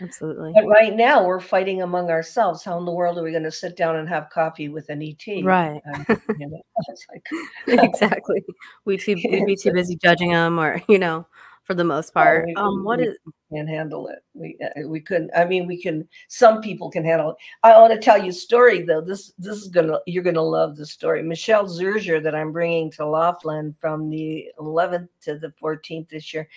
[0.00, 0.52] Absolutely.
[0.54, 2.64] But right now we're fighting among ourselves.
[2.64, 5.02] How in the world are we going to sit down and have coffee with an
[5.02, 5.44] ET?
[5.44, 5.80] Right.
[5.84, 6.06] And,
[6.38, 6.62] you know,
[7.12, 7.26] like,
[7.84, 8.44] exactly.
[8.84, 11.26] We too we'd be too busy judging them, or you know,
[11.64, 12.46] for the most oh, part.
[12.46, 13.18] we, Um, what we is?
[13.52, 14.20] can't handle it.
[14.34, 15.30] We uh, we couldn't.
[15.36, 16.08] I mean, we can.
[16.28, 17.36] Some people can handle it.
[17.62, 19.00] I want to tell you a story though.
[19.00, 21.22] This this is gonna you're gonna love the story.
[21.22, 26.48] Michel Zirger that I'm bringing to Laughlin from the 11th to the 14th this year.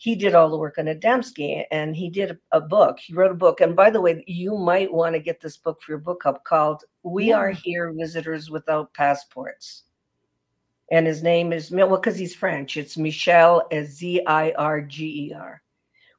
[0.00, 2.98] He did all the work on Adamski and he did a, a book.
[2.98, 3.60] He wrote a book.
[3.60, 6.42] And by the way, you might want to get this book for your book club
[6.42, 9.82] called "We Are Here: Visitors Without Passports."
[10.90, 12.78] And his name is well because he's French.
[12.78, 15.60] It's Michel Z I R G E R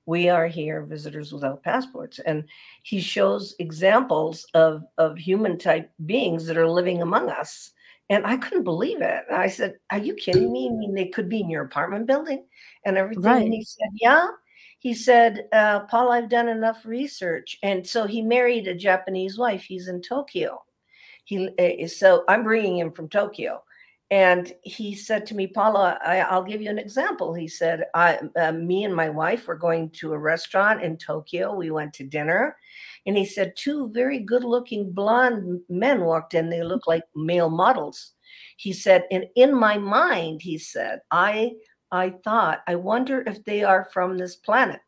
[0.06, 2.44] we are here visitors without passports and
[2.84, 7.72] he shows examples of of human type beings that are living among us
[8.12, 9.24] and i couldn't believe it.
[9.32, 10.70] I said are you kidding me?
[10.70, 12.46] I mean they could be in your apartment building
[12.86, 13.24] and everything.
[13.24, 13.44] Right.
[13.44, 14.28] and he said yeah.
[14.80, 17.58] He said uh, paul i've done enough research.
[17.64, 19.64] And so he married a japanese wife.
[19.64, 20.62] He's in tokyo.
[21.24, 23.64] He uh, so i'm bringing him from tokyo.
[24.12, 27.34] And he said to me, Paola, I, I'll give you an example.
[27.34, 31.56] He said, I, uh, me and my wife were going to a restaurant in Tokyo.
[31.56, 32.58] We went to dinner.
[33.06, 36.50] And he said, two very good looking blonde men walked in.
[36.50, 38.14] They looked like male models.
[38.58, 41.54] He said, and in my mind, he said, I,
[41.92, 44.80] I thought, I wonder if they are from this planet.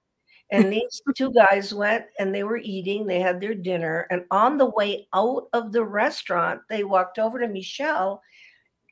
[0.52, 4.08] And these two guys went and they were eating, they had their dinner.
[4.12, 8.22] And on the way out of the restaurant, they walked over to Michel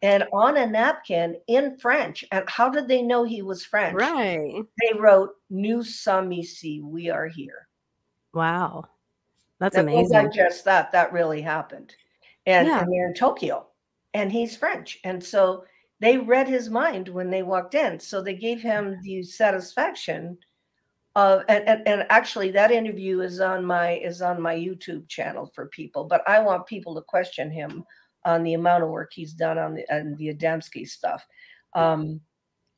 [0.02, 2.26] and on a napkin in French.
[2.32, 3.96] And how did they know he was French?
[3.96, 4.64] Right.
[4.82, 7.68] They wrote Nous sommes ici, we are here.
[8.34, 8.86] Wow.
[9.62, 11.96] That's That wasn't just that, that really happened.
[12.46, 12.82] And, Yeah.
[12.82, 13.68] and they're in Tokyo
[14.14, 15.00] and he's French.
[15.06, 15.64] And so
[16.00, 18.00] they read his mind when they walked in.
[18.00, 20.38] So they gave him the satisfaction
[21.16, 25.52] of and, and, and actually that interview is on my is on my YouTube channel
[25.54, 27.84] for people, but I want people to question him
[28.26, 31.28] on the amount of work he's done on the on the Adamski stuff.
[31.76, 32.22] Um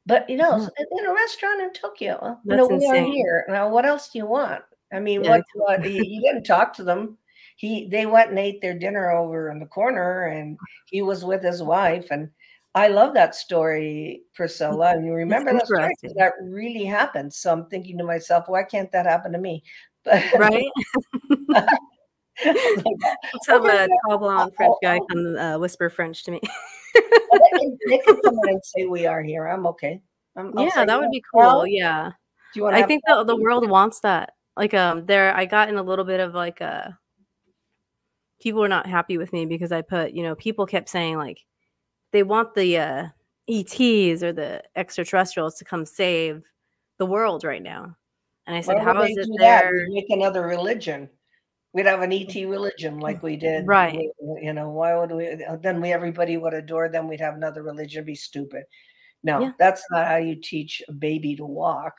[0.06, 0.86] but you know, Yeah.
[1.00, 3.46] in a restaurant in Tokyo, you know, we are here.
[3.48, 4.64] Now, what else do you want?
[4.94, 7.18] I mean, Yeah, what, what he, he didn't talk to them.
[7.56, 10.58] He they went and ate their dinner over in the corner, and
[10.90, 12.08] he was with his wife.
[12.12, 12.30] And
[12.76, 14.92] I love that story, Priscilla.
[14.92, 17.34] And you remember that story that really happened.
[17.34, 19.64] So I'm thinking to myself, why can't that happen to me?
[20.06, 20.66] But Right?
[22.44, 26.42] Let's have a tall blonde French guy oh, come uh, whisper French to me.
[26.94, 29.48] they can, come and say we are here.
[29.48, 30.02] I'm okay.
[30.36, 31.68] I'm, yeah, that "Yeah, would be well, cool.
[31.68, 32.12] Yeah.
[32.54, 34.34] Do you want I think the the world wants that.
[34.56, 36.98] Like um there I got in a little bit of like a
[38.42, 41.44] people were not happy with me because I put, you know, people kept saying like
[42.12, 43.08] they want the uh
[43.50, 46.44] ETs or the extraterrestrials to come save
[46.98, 47.96] the world right now.
[48.48, 49.64] And I said, Why how is it do that?
[49.64, 49.88] there?
[49.90, 51.10] Make another religion.
[51.74, 53.66] We'd have an ET religion like we did.
[53.68, 54.10] Right.
[54.42, 55.36] You know, why would we?
[55.62, 57.08] Then we everybody would adore them.
[57.08, 58.00] We'd have another religion.
[58.00, 58.64] It'd be stupid.
[59.24, 59.52] No, Yeah.
[59.58, 61.96] that's not how you teach a baby to walk.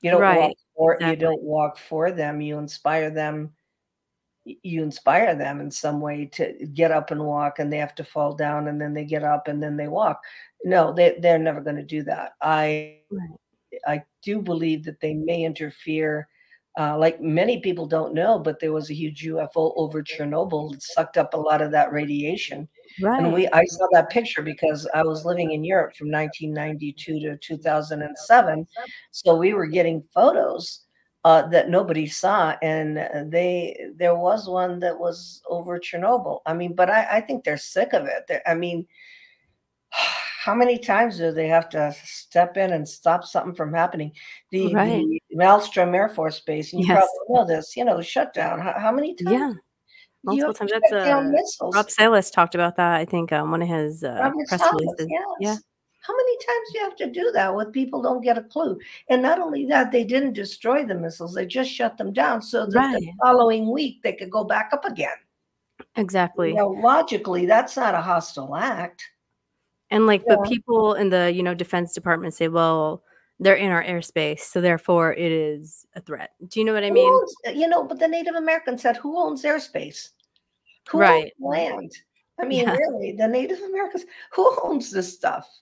[0.00, 2.40] You don't walk Right, for you don't walk for them.
[2.40, 3.54] You inspire them.
[4.44, 8.04] You inspire them in some way to get up and walk, and they have to
[8.04, 10.22] fall down, and then they get up, and then they walk.
[10.64, 12.32] No, they they're never going to do that.
[12.42, 13.38] I Right.
[13.86, 16.28] I do believe that they may interfere.
[16.78, 20.82] Uh, like many people don't know, but there was a huge UFO over Chernobyl that
[20.82, 22.68] sucked up a lot of that radiation.
[23.18, 27.36] And we, I saw that picture because I was living in Europe from 1992 to
[27.38, 28.66] 2007.
[29.10, 30.80] So we were getting photos
[31.24, 36.40] uh, that nobody saw, and uh, they there was one that was over Chernobyl.
[36.44, 38.24] I mean, but I, I think they're sick of it.
[38.28, 38.86] They're, I mean,
[40.44, 44.12] how many times do they have to step in and stop something from happening?
[44.50, 45.02] The, Right.
[45.02, 46.98] the Malmstrom Air Force Base, and you Yes.
[46.98, 48.60] probably know this, you know, shutdown.
[48.60, 49.30] How, how many times?
[49.30, 49.52] Yeah.
[50.24, 50.72] Multiple times.
[50.72, 50.92] That's
[51.60, 51.68] uh?
[51.72, 55.06] Rob Salas talked about that, I think, um, one of his uh, press Salas, releases.
[55.10, 55.24] yes.
[55.40, 55.56] Yeah.
[56.00, 58.78] How many times do you have to do that with people don't get a clue?
[59.08, 62.66] And not only that, they didn't destroy the missiles, they just shut them down so
[62.66, 65.16] that the following week they could go back up again.
[65.96, 66.50] Exactly.
[66.50, 69.02] You know, logically, that's not a hostile act.
[69.90, 70.36] And like, Yeah.
[70.36, 73.02] but people in the you know defense department say, well,
[73.40, 76.32] they're in our airspace, so therefore it is a threat.
[76.48, 77.10] Do you know what I mean?
[77.10, 80.10] owns- you know, but the Native Americans said, who owns airspace?
[80.90, 81.32] Who Right.
[81.40, 81.92] land?
[82.40, 82.76] I mean, Yeah.
[82.76, 85.48] really, the Native Americans, who owns this stuff?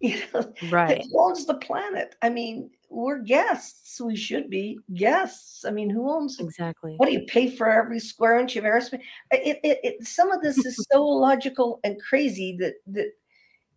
[0.00, 1.02] You know, Right.
[1.10, 2.14] who owns the planet?
[2.20, 3.98] I mean, we're guests.
[4.00, 5.64] We should be guests.
[5.64, 6.96] I mean, who owns Exactly.
[6.98, 9.00] what do you pay for every square inch of airspace?
[9.30, 13.12] It, it, it, some of this is so logical and crazy that that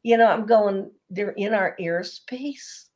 [0.03, 0.91] you know I'm going.
[1.09, 2.86] They're in our airspace.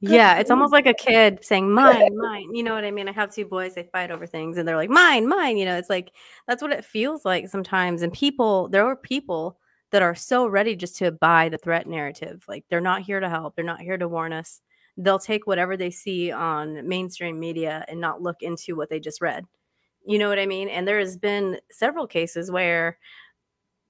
[0.00, 2.54] Yeah, it's almost like a kid saying mine, mine.
[2.54, 3.08] You know what I mean?
[3.08, 5.56] I have two boys, they fight over things and they're like, mine, mine.
[5.56, 6.12] You know, it's like
[6.46, 8.02] that's what it feels like sometimes.
[8.02, 9.58] And people, there are people
[9.90, 12.44] that are so ready just to buy the threat narrative.
[12.46, 14.60] Like they're not here to help, they're not here to warn us.
[14.96, 19.20] They'll take whatever they see on mainstream media and not look into what they just
[19.20, 19.44] read.
[20.06, 20.68] You know what I mean?
[20.68, 22.98] And there has been several cases where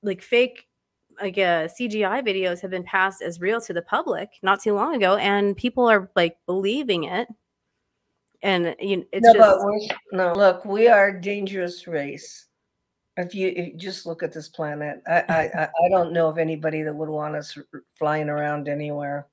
[0.02, 0.67] like fake
[1.20, 4.94] like uh, CGI videos have been passed as real to the public not too long
[4.94, 7.28] ago, and people are like believing it.
[8.42, 10.32] And you know, it's no, just no.
[10.32, 12.46] Look, we are a dangerous race.
[13.16, 16.38] If you, if you just look at this planet, I, I I don't know of
[16.38, 17.58] anybody that would want us
[17.96, 19.26] flying around anywhere.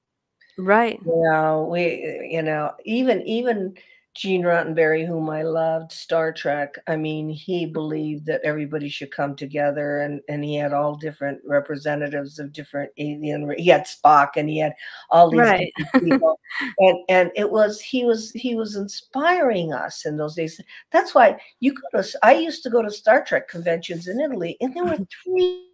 [0.58, 1.00] Right.
[1.06, 3.76] You know, we you know even even
[4.16, 6.76] Gene Roddenberry, whom I loved, Star Trek.
[6.88, 11.42] I mean, he believed that everybody should come together, and and he had all different
[11.46, 13.54] representatives of different alien.
[13.58, 14.74] He had Spock, and he had
[15.10, 15.72] all these right.
[16.00, 16.40] people,
[16.80, 20.62] and and it was he was he was inspiring us in those days.
[20.92, 22.20] That's why you go to.
[22.24, 25.68] I used to go to Star Trek conventions in Italy, and there were three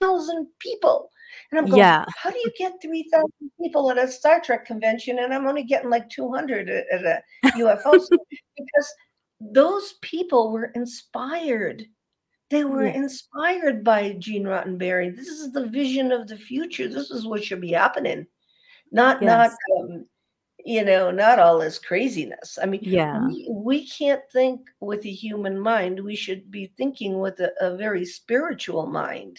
[0.00, 1.10] thousand people
[1.50, 2.04] and I'm going, yeah.
[2.16, 3.30] how do you get 3,000
[3.60, 5.18] people at a Star Trek convention?
[5.18, 7.22] And I'm only getting like 200 at, a
[7.56, 7.92] UFO
[8.56, 8.94] because
[9.40, 11.84] those people were inspired.
[12.50, 12.94] They were yeah.
[12.94, 15.14] inspired by Gene Roddenberry.
[15.14, 16.88] This is the vision of the future.
[16.88, 18.26] This is what should be happening.
[18.90, 19.54] Not, yes.
[19.70, 20.06] not, um,
[20.64, 22.58] you know, not all this craziness.
[22.60, 26.00] I mean, yeah, we, we can't think with a human mind.
[26.00, 29.38] We should be thinking with a, a very spiritual mind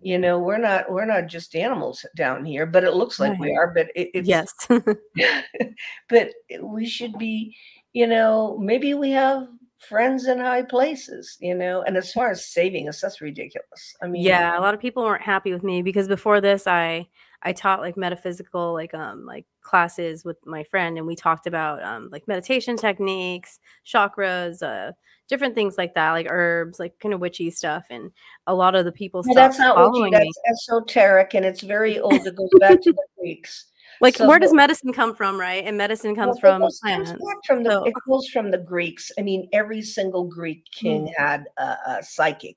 [0.00, 3.40] you know we're not we're not just animals down here but it looks like right.
[3.40, 4.52] we are but it, it's yes
[6.08, 6.30] but
[6.62, 7.54] we should be
[7.92, 9.46] you know maybe we have
[9.78, 14.06] friends in high places you know and as far as saving us that's ridiculous i
[14.06, 17.06] mean yeah a lot of people weren't happy with me because before this i
[17.42, 21.82] I taught like metaphysical like um like classes with my friend and we talked about
[21.82, 24.92] um like meditation techniques, chakras, uh
[25.28, 27.86] different things like that, like herbs, like kind of witchy stuff.
[27.88, 28.10] And
[28.46, 30.32] a lot of the people well, that's not witchy, that's me.
[30.50, 32.26] esoteric and it's very old.
[32.26, 33.66] It goes back to the Greeks.
[34.00, 35.64] Like so, where does medicine come from, right?
[35.64, 37.12] And medicine comes well, from plants.
[37.46, 37.84] From the, so.
[37.84, 39.12] It goes from the Greeks.
[39.18, 41.12] I mean, every single Greek king mm.
[41.16, 42.56] had a, a psychic.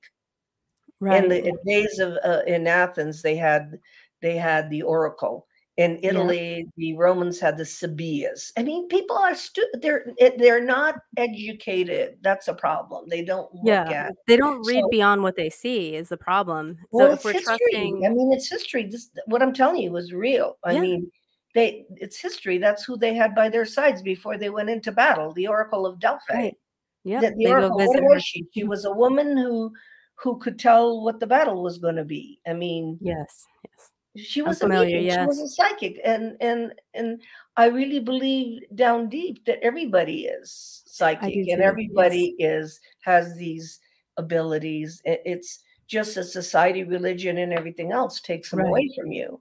[1.00, 1.22] Right.
[1.22, 3.78] In the in days of uh, in Athens, they had
[4.24, 5.46] they had the oracle.
[5.76, 6.64] In Italy, yeah.
[6.76, 8.52] the Romans had the Sabaeans.
[8.56, 12.16] I mean, people are stu- they're eh, they're not educated.
[12.22, 13.08] That's a problem.
[13.08, 13.90] They don't look yeah.
[13.90, 14.12] at.
[14.28, 16.78] They don't read so, beyond what they see is the problem.
[16.92, 17.58] Well, so if we're history.
[17.58, 18.86] trusting, I mean, it's history.
[18.86, 20.58] This what I'm telling you was real.
[20.62, 20.80] I yeah.
[20.80, 21.10] mean,
[21.56, 22.58] they it's history.
[22.58, 25.32] That's who they had by their sides before they went into battle.
[25.32, 26.34] The Oracle of Delphi.
[26.34, 26.56] Right.
[27.02, 27.78] Yeah, the, the Oracle.
[27.78, 28.46] What was she?
[28.54, 29.72] She was a woman who
[30.14, 32.38] who could tell what the battle was going to be.
[32.46, 35.04] I mean, yes, yes she was familiar, a medium.
[35.04, 35.36] Yes.
[35.36, 37.20] She was a psychic, and and and
[37.56, 42.64] I really believe down deep that everybody is psychic, and everybody yes.
[42.64, 43.80] is has these
[44.16, 45.02] abilities.
[45.04, 48.68] It's just a society, religion, and everything else takes them right.
[48.68, 49.40] away from you.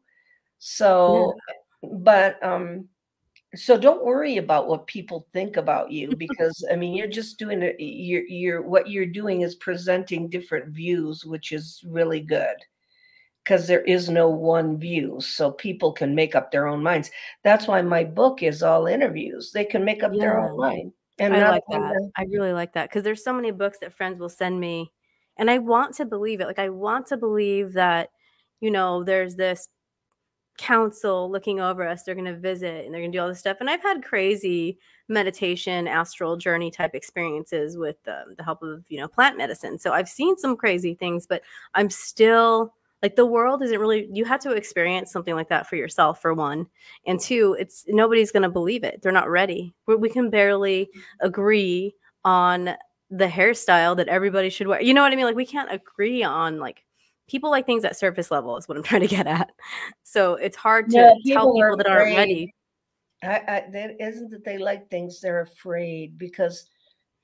[0.58, 1.36] So,
[1.84, 1.90] yeah.
[2.00, 2.88] but um,
[3.56, 7.62] so don't worry about what people think about you because I mean you're just doing
[7.62, 7.76] it.
[7.80, 12.56] You're you're what you're doing is presenting different views, which is really good
[13.44, 17.12] because there is no one view so people can make up their own minds.
[17.44, 19.52] That's why my book is all interviews.
[19.52, 20.22] They can make up yeah.
[20.22, 22.12] their own mind and i like that.
[22.18, 24.91] i really like that because there's so many books that friends will send me
[25.38, 28.10] and i want to believe it like i want to believe that
[28.62, 29.68] you know there's this
[30.58, 33.39] council looking over us they're going to visit and they're going to do all this
[33.39, 34.78] stuff and i've had crazy
[35.08, 39.91] meditation astral journey type experiences with um, the help of you know plant medicine so
[39.91, 41.41] i've seen some crazy things but
[41.74, 42.74] i'm still
[43.04, 46.34] like the world isn't really you have to experience something like that for yourself for
[46.34, 46.66] one
[47.06, 49.01] and two it's nobody's going to believe it.
[49.01, 49.76] They're not ready.
[49.86, 51.28] We, we can barely mm-hmm.
[51.28, 52.70] agree on
[53.12, 54.82] the hairstyle that everybody should wear.
[54.82, 55.26] You know what i mean?
[55.26, 56.86] Like we can't agree on like
[57.28, 59.51] people like things at surface level is what i'm trying to get at.
[60.04, 62.56] So it's hard to yeah, people tell people that aren't ready.
[63.22, 66.70] I, I, that isn't that they like things they're afraid because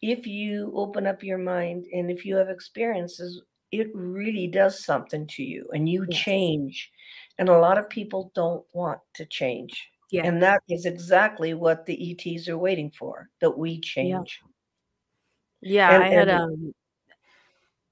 [0.02, 3.42] if you open up your mind and if you have experiences
[3.72, 6.22] it really does something to you and you yes.
[6.22, 6.92] change.
[7.38, 9.90] And a lot of people don't want to change.
[10.12, 10.26] Yeah.
[10.26, 14.40] And that is exactly what the ETs are waiting for, that we change.
[15.62, 16.74] Yeah, yeah and, I had and, um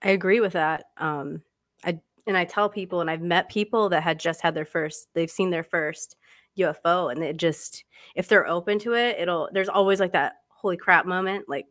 [0.01, 0.86] I agree with that.
[0.97, 1.43] Um
[1.84, 5.07] I and I tell people and I've met people that had just had their first
[5.13, 6.15] they've seen their first
[6.57, 7.84] UFO and it just
[8.15, 11.67] if they're open to it, it'll there's always like that holy crap moment like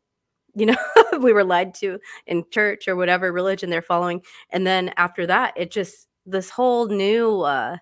[0.56, 0.76] you know
[1.20, 5.52] we were led to in church or whatever religion they're following and then after that
[5.56, 7.76] it just this whole new uh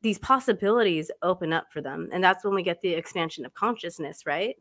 [0.00, 4.24] these possibilities open up for them and that's when we get the expansion of consciousness
[4.26, 4.56] right?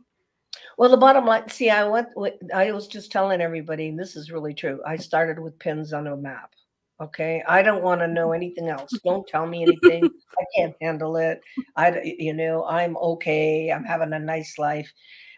[0.78, 2.09] Well the bottom line see i went
[2.53, 6.07] i was just telling everybody and this is really true i started with pins on
[6.07, 6.51] a map
[6.99, 7.41] okay?
[7.47, 11.39] I don't want to know anything else don't tell me anything i can't handle it
[11.78, 14.91] i you know i'm okay i'm having a nice life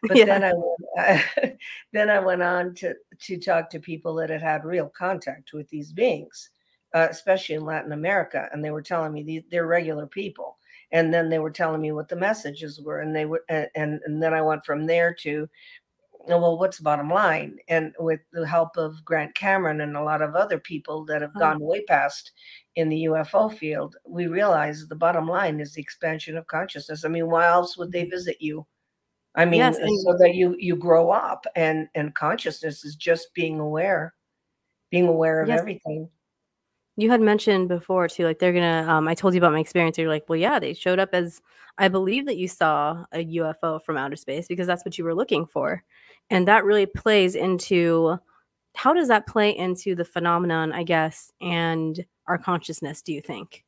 [0.08, 0.26] but yeah.
[0.26, 1.58] then i went,
[1.94, 5.70] then i went on to to talk to people that had had real contact with
[5.70, 6.50] these beings
[6.94, 10.58] uh, especially in Latin America, and they were telling me these, they're regular people.
[10.92, 14.22] And then they were telling me what the messages were, and they were, and and
[14.22, 15.50] then I went from there to,
[16.30, 17.58] oh, well, what's the bottom line?
[17.68, 21.32] And with the help of Grant Cameron and a lot of other people that have
[21.36, 21.40] oh.
[21.40, 22.32] gone way past
[22.76, 27.04] in the UFO field, we realize the bottom line is the expansion of consciousness.
[27.04, 28.12] I mean, why else would they mm-hmm.
[28.12, 28.64] visit you?
[29.36, 33.60] I mean, yes, so that you you grow up, and and consciousness is just being
[33.60, 34.14] aware,
[34.92, 35.60] being aware of yes.
[35.60, 36.10] everything.
[36.98, 38.86] You had mentioned before too, like they're gonna.
[38.88, 39.98] Um, I told you about my experience.
[39.98, 41.42] You're like, well, yeah, they showed up as
[41.80, 45.16] I believe that you saw a UFO from outer space because that's what you were
[45.16, 45.84] looking for,
[46.30, 48.20] and that really plays into
[48.76, 53.02] how does that play into the phenomenon, I guess, and our consciousness?
[53.02, 53.64] Do you think?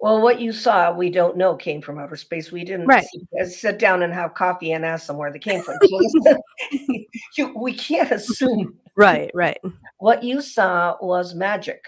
[0.00, 2.52] Well, what you saw, we don't know came from outer space.
[2.52, 3.06] We didn't right.
[3.40, 5.78] Uh, sit down and have coffee and ask them where they came from.
[7.36, 8.76] you, we can't assume.
[8.96, 9.58] Right, right.
[9.98, 11.84] What you saw was magic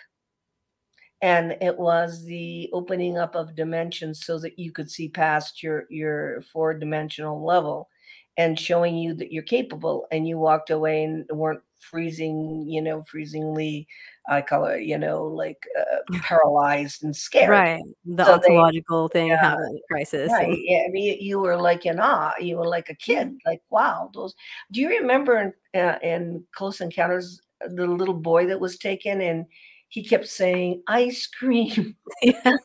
[1.25, 5.87] and it was the opening up of dimensions so that you could see past your
[5.89, 7.89] your four dimensional level
[8.37, 13.03] and showing you that you're capable and you walked away and weren't freezing you know
[13.11, 13.87] freezingly
[14.29, 19.21] i call it you know like uh, paralyzed and scared right the so ontological they,
[19.21, 22.57] thing yeah, having crisis right and- yeah, I mean, you were like in awe you
[22.57, 24.35] were like a kid like wow those
[24.73, 29.47] do you remember in, uh, in close encounters the little boy that was taken and
[29.95, 31.97] he kept saying ice cream.
[32.23, 32.57] Yeah.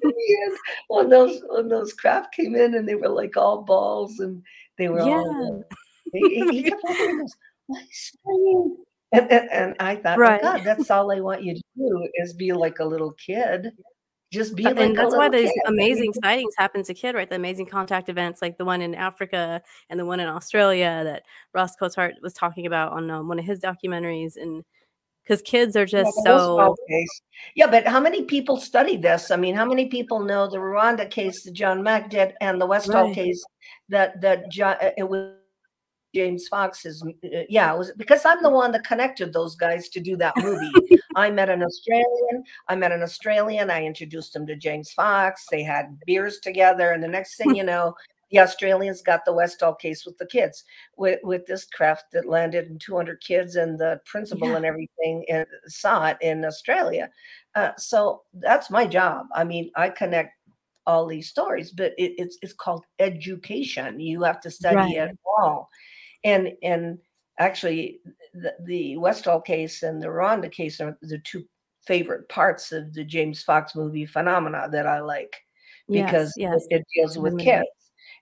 [0.88, 4.42] when those when those craft came in and they were like all balls and
[4.78, 5.16] they were yeah.
[5.16, 5.64] all
[6.12, 8.76] he, he kept ice cream.
[9.12, 10.40] And, and, and I thought, oh right.
[10.42, 13.72] oh God, that's all I want you to do is be like a little kid.
[14.32, 15.54] Just be like and that's why those kid.
[15.66, 17.28] amazing sightings happen to kid, right?
[17.28, 21.24] The amazing contact events, like the one in Africa and the one in Australia that
[21.52, 24.62] Ross Coulthart was talking about on um, one of his documentaries, and
[25.24, 26.76] because kids are just yeah, so
[27.54, 31.08] yeah but how many people study this i mean how many people know the rwanda
[31.08, 33.14] case that john mack did and the westall right.
[33.14, 33.44] case
[33.88, 35.34] that that john it was
[36.14, 40.00] james fox's uh, yeah it was because i'm the one that connected those guys to
[40.00, 40.72] do that movie
[41.16, 45.62] i met an australian i met an australian i introduced him to james fox they
[45.62, 47.94] had beers together and the next thing you know
[48.30, 50.64] the Australians got the Westall case with the kids,
[50.96, 54.56] with, with this craft that landed in 200 kids, and the principal yeah.
[54.56, 57.10] and everything and saw it in Australia.
[57.54, 59.26] Uh, so that's my job.
[59.34, 60.34] I mean, I connect
[60.86, 64.00] all these stories, but it, it's it's called education.
[64.00, 65.10] You have to study right.
[65.10, 65.68] it all,
[66.24, 66.98] and and
[67.38, 68.00] actually,
[68.34, 71.44] the, the Westall case and the Rwanda case are the two
[71.86, 75.36] favorite parts of the James Fox movie phenomena that I like
[75.88, 76.66] because yes, yes.
[76.70, 77.66] It, it, deals with kids.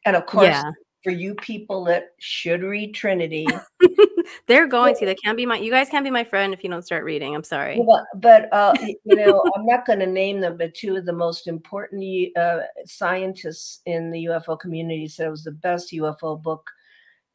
[0.06, 0.70] And of course, yeah.
[1.02, 3.46] for you people that should read Trinity,
[4.46, 5.06] they're going to.
[5.06, 5.58] They can't be my.
[5.58, 7.34] You guys can't be my friend if you don't start reading.
[7.34, 7.82] I'm sorry.
[7.86, 11.12] But, but uh, you know, I'm not going to name them, but two of the
[11.12, 16.70] most important uh, scientists in the UFO community said it was the best UFO book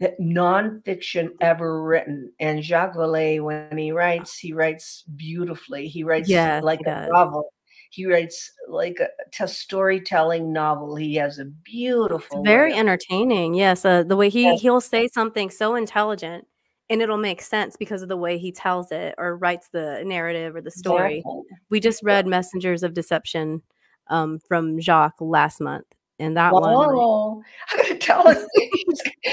[0.01, 2.31] nonfiction ever written.
[2.39, 5.87] And Jacques Vallée, when he writes, he writes beautifully.
[5.87, 7.53] He writes yes, like a novel.
[7.89, 9.09] He writes like a,
[9.43, 10.95] a storytelling novel.
[10.95, 13.53] He has a beautiful, it's very entertaining.
[13.53, 14.61] Yes, uh, the way he yes.
[14.61, 16.47] he'll say something so intelligent,
[16.89, 20.55] and it'll make sense because of the way he tells it or writes the narrative
[20.55, 21.17] or the story.
[21.17, 21.41] Exactly.
[21.69, 23.61] We just read Messengers of Deception
[24.07, 25.85] um, from Jacques last month,
[26.23, 26.63] and that one.
[27.71, 28.47] I gotta tell him.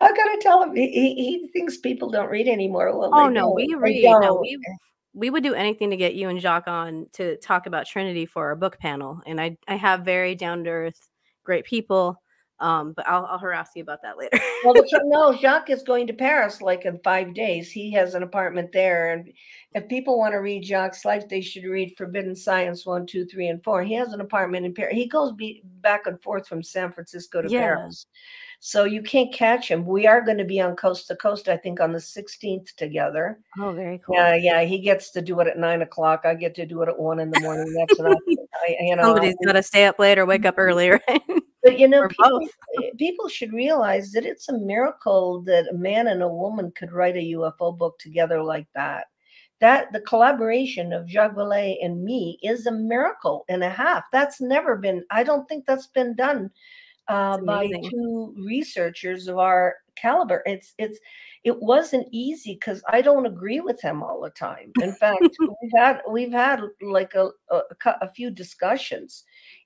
[0.00, 0.74] I gotta tell him.
[0.74, 2.96] He, he, thinks people don't read anymore.
[2.96, 4.04] Well, oh no, we read.
[4.04, 4.58] No, we
[5.14, 8.46] we would do anything to get you and Jacques on to talk about Trinity for
[8.46, 9.20] our book panel.
[9.26, 11.08] And I, I have very down to earth,
[11.44, 12.20] great people.
[12.60, 14.38] Um, but I'll, I'll harass you about that later.
[14.64, 17.70] well, no, Jacques is going to Paris like in five days.
[17.70, 19.12] He has an apartment there.
[19.12, 19.32] And
[19.74, 23.48] if people want to read Jacques' life, they should read Forbidden Science one, two, three,
[23.48, 23.84] and four.
[23.84, 24.94] He has an apartment in Paris.
[24.94, 27.60] He goes be, back and forth from San Francisco to yeah.
[27.60, 28.06] Paris.
[28.60, 29.86] So you can't catch him.
[29.86, 33.38] We are going to be on coast to coast, I think, on the 16th together.
[33.60, 34.16] Oh, very cool.
[34.16, 34.62] Yeah, yeah.
[34.64, 36.22] He gets to do it at nine o'clock.
[36.24, 37.72] I get to do it at one in the morning.
[37.72, 38.16] That's what I,
[38.80, 39.02] you know.
[39.02, 41.00] Somebody's got to stay up late or wake up earlier.
[41.68, 42.48] but you know, people,
[42.96, 47.16] people should realize that it's a miracle that a man and a woman could write
[47.16, 49.06] a UFO book together like that
[49.60, 54.04] that the collaboration of Jacques Vallée and me is a miracle and a half.
[54.12, 56.50] That's never been, I don't think that's been done
[57.08, 60.42] uh, by two researchers of our caliber.
[60.46, 60.98] It's, it's,
[61.42, 64.70] it wasn't easy because I don't agree with him all the time.
[64.80, 67.62] In fact, we've had, we've had like a, a,
[68.02, 69.24] a few discussions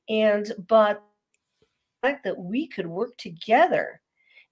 [0.08, 1.02] and, but
[2.02, 4.00] fact that we could work together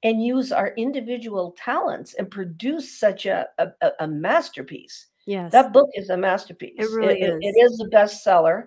[0.02, 5.52] and use our individual talents and produce such a, a, a masterpiece Yes.
[5.52, 6.74] That book is a masterpiece.
[6.76, 7.38] It really it, is.
[7.40, 8.64] It is a bestseller.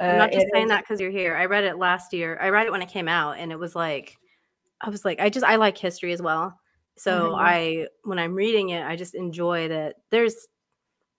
[0.00, 1.36] I'm not uh, just saying is, that because you're here.
[1.36, 2.38] I read it last year.
[2.40, 4.16] I read it when it came out, and it was like,
[4.80, 6.58] I was like, I just I like history as well.
[6.96, 7.34] So mm-hmm.
[7.36, 10.48] I when I'm reading it, I just enjoy that there's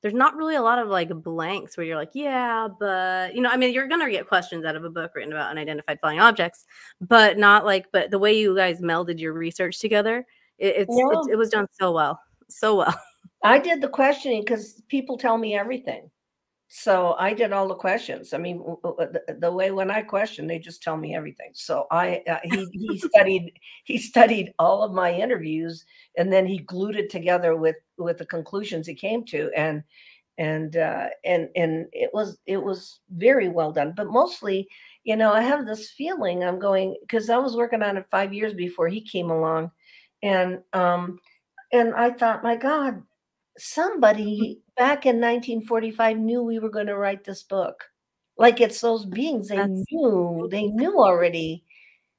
[0.02, 3.50] there's not really a lot of like blanks where you're like, yeah, but you know,
[3.50, 6.66] I mean, you're gonna get questions out of a book written about unidentified flying objects,
[7.00, 10.26] but not like, but the way you guys melded your research together,
[10.58, 11.20] it, it's, yeah.
[11.20, 13.00] it's it was done so well, so well.
[13.44, 16.10] I did the questioning because people tell me everything.
[16.74, 18.34] So I did all the questions.
[18.34, 21.50] I mean, the, the, way when I question, they just tell me everything.
[21.52, 23.52] So I uh, he he studied
[23.84, 25.84] he studied all of my interviews,
[26.18, 29.84] and then he glued it together with with the conclusions he came to, and
[30.38, 33.94] and uh, and and it was it was very well done.
[33.94, 34.66] But mostly,
[35.04, 38.34] you know, I have this feeling I'm going because I was working on it five
[38.34, 39.72] years before he came along,
[40.24, 41.20] and um,
[41.74, 43.04] and I thought, my God,
[43.58, 47.84] somebody back in 1945 knew we were going to write this book.
[48.38, 51.64] Like it's those beings they That's, knew, they knew already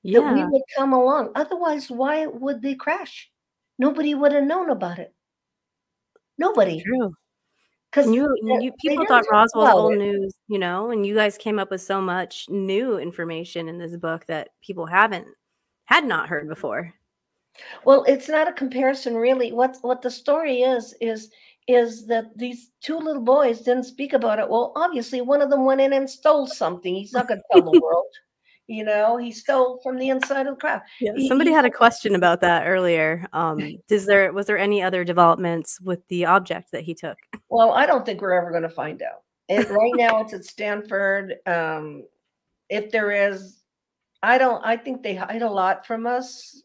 [0.02, 0.20] yeah.
[0.20, 1.32] that we would come along.
[1.34, 3.30] Otherwise, why would they crash?
[3.78, 5.14] Nobody would have known about it.
[6.38, 6.82] Nobody.
[6.82, 7.14] True.
[7.90, 11.58] Because you, you, people thought Roswell was old news, you know, and you guys came
[11.58, 15.26] up with so much new information in this book that people haven't
[15.84, 16.94] had not heard before.
[17.84, 19.52] Well, it's not a comparison really.
[19.52, 21.30] What what the story is is
[21.68, 24.48] is that these two little boys didn't speak about it.
[24.48, 26.94] Well, obviously one of them went in and stole something.
[26.94, 28.06] He's not going to tell the world.
[28.68, 30.88] You know, he stole from the inside of the craft.
[31.00, 33.26] Yeah, somebody he, had a question about that earlier.
[33.32, 37.18] Um, is there was there any other developments with the object that he took?
[37.48, 39.22] Well, I don't think we're ever going to find out.
[39.48, 41.34] It, right now, it's at Stanford.
[41.44, 42.04] Um,
[42.70, 43.58] if there is,
[44.22, 44.64] I don't.
[44.64, 46.62] I think they hide a lot from us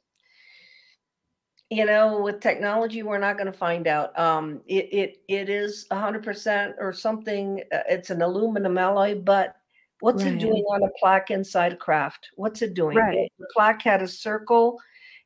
[1.69, 5.85] you know with technology we're not going to find out um it it it is
[5.91, 9.55] 100% or something uh, it's an aluminum alloy but
[9.99, 10.33] what's right.
[10.33, 13.31] it doing on a plaque inside a craft what's it doing right.
[13.39, 14.77] the plaque had a circle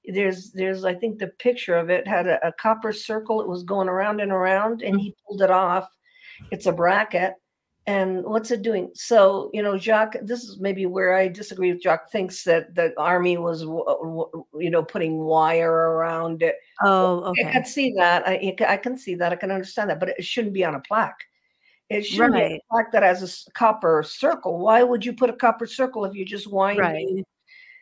[0.05, 3.63] there's there's i think the picture of it had a, a copper circle it was
[3.63, 4.99] going around and around and mm.
[4.99, 5.87] he pulled it off
[6.49, 7.35] it's a bracket
[7.87, 8.91] and what's it doing?
[8.93, 12.93] So, you know, Jacques, this is maybe where I disagree with Jacques, thinks that the
[12.99, 16.55] army was, you know, putting wire around it.
[16.83, 17.47] Oh, okay.
[17.47, 18.27] I can see that.
[18.27, 19.31] I, I can see that.
[19.31, 21.23] I can understand that, but it shouldn't be on a plaque.
[21.89, 22.49] It should right.
[22.49, 24.59] be a plaque that has a copper circle.
[24.59, 27.05] Why would you put a copper circle if you just wind right.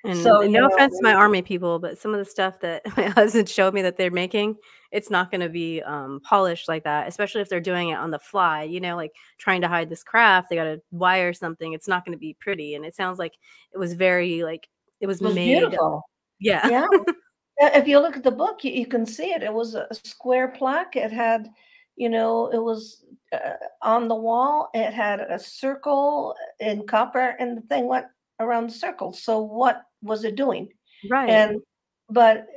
[0.06, 3.08] And, so, no offense to my army people, but some of the stuff that my
[3.08, 4.56] husband showed me that they're making,
[4.91, 8.12] it's not going to be um, polished like that, especially if they're doing it on
[8.12, 8.64] the fly.
[8.64, 11.74] You know, like trying to hide this craft, they got to wire something.
[11.74, 12.76] It's not going to be pretty.
[12.76, 13.34] And it sounds like
[13.74, 14.70] it was very like
[15.02, 15.60] it was, it was made.
[15.60, 16.04] Beautiful.
[16.39, 16.68] Yeah.
[16.68, 16.88] Yeah.
[17.60, 19.43] if you look at the book, you, you, can see it.
[19.43, 20.95] It was a square plaque.
[20.95, 21.50] It had,
[21.97, 24.70] you know, it was uh, on the wall.
[24.74, 28.06] It had a circle in copper, and the thing went
[28.39, 29.12] around the circle.
[29.12, 30.70] So what was it doing?
[31.10, 31.30] Right.
[31.30, 31.62] And
[32.10, 32.47] but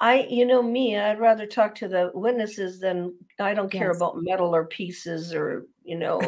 [0.00, 3.96] I, you know me, I'd rather talk to the witnesses than I don't care yes.
[3.96, 6.20] about metal or pieces or you know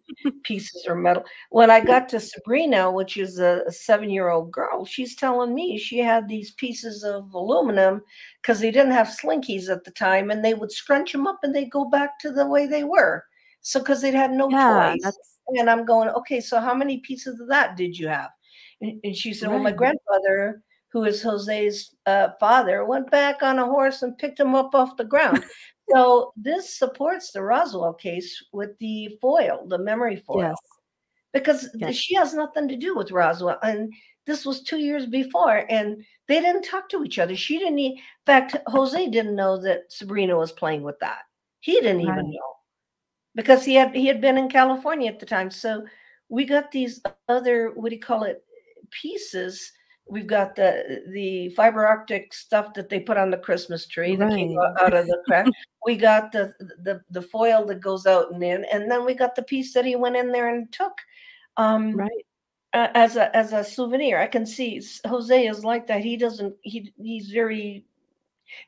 [0.44, 1.24] pieces or metal.
[1.50, 5.98] When I got to Sabrina, which is a, a seven-year-old girl, she's telling me she
[5.98, 8.00] had these pieces of aluminum
[8.40, 11.54] because they didn't have slinkies at the time, and they would scrunch them up and
[11.54, 13.24] they go back to the way they were.
[13.60, 15.12] So because they'd had no yeah, toys,
[15.48, 18.30] and I'm going, okay, so how many pieces of that did you have?
[18.80, 19.54] And, she said, right.
[19.54, 20.62] Well, my grandfather,
[20.92, 24.96] who is Jose's uh, father, went back on a horse and picked him up off
[24.96, 25.44] the ground.
[25.92, 30.40] so this supports the Roswell case with the foil, the memory foil.
[30.40, 30.56] Yes.
[31.32, 31.94] Because yes.
[31.94, 33.58] she has nothing to do with Roswell.
[33.62, 33.92] And
[34.26, 37.36] this was two years before, and they didn't talk to each other.
[37.36, 41.22] She didn't, in fact, Jose didn't know that Sabrina was playing with that.
[41.60, 42.12] He didn't right.
[42.12, 42.56] even know
[43.34, 45.50] because he had he had been in California at the time.
[45.50, 45.84] So
[46.28, 48.42] we got these other what do you call it
[48.90, 49.72] pieces.
[50.08, 54.28] We've got the the fiber optic stuff that they put on the Christmas tree right.
[54.28, 55.46] that came out of the crack.
[55.86, 59.34] we got the, the the foil that goes out and in, and then we got
[59.34, 60.92] the piece that he went in there and took.
[61.56, 62.10] Um, right.
[62.72, 66.02] Uh, as a as a souvenir, I can see Jose is like that.
[66.02, 66.54] He doesn't.
[66.62, 67.84] He he's very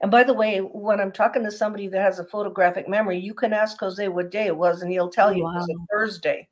[0.00, 3.34] And by the way, when I'm talking to somebody that has a photographic memory, you
[3.34, 5.86] can ask Jose what day it was, and he'll tell you it was a.
[5.90, 6.48] Thursday.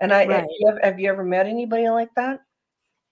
[0.00, 0.46] And I, Right.
[0.58, 2.40] you have, have you ever met anybody like that?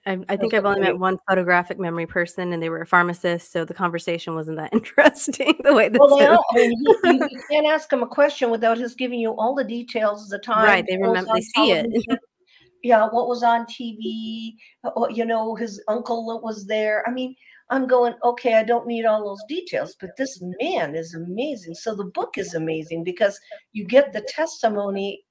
[0.07, 3.51] I, I think I've only met one photographic memory person, and they were a pharmacist,
[3.51, 5.59] so the conversation wasn't that interesting.
[5.65, 6.39] the way that Well, they it- are.
[6.53, 9.65] I mean, you, you, can't ask him a question without his giving you all the
[9.65, 10.65] details, the time.
[10.65, 12.05] right, they remember, they see it.
[12.85, 14.55] yeah, what was on TV?
[14.85, 17.03] uh, You know, his uncle that was there.
[17.09, 17.35] I mean,
[17.71, 21.75] I'm going, okay, I don't need all those details, but this man is amazing.
[21.75, 23.41] So the book is amazing because
[23.73, 25.25] you get the testimony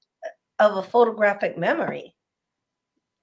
[0.60, 2.14] uh, of a photographic memory.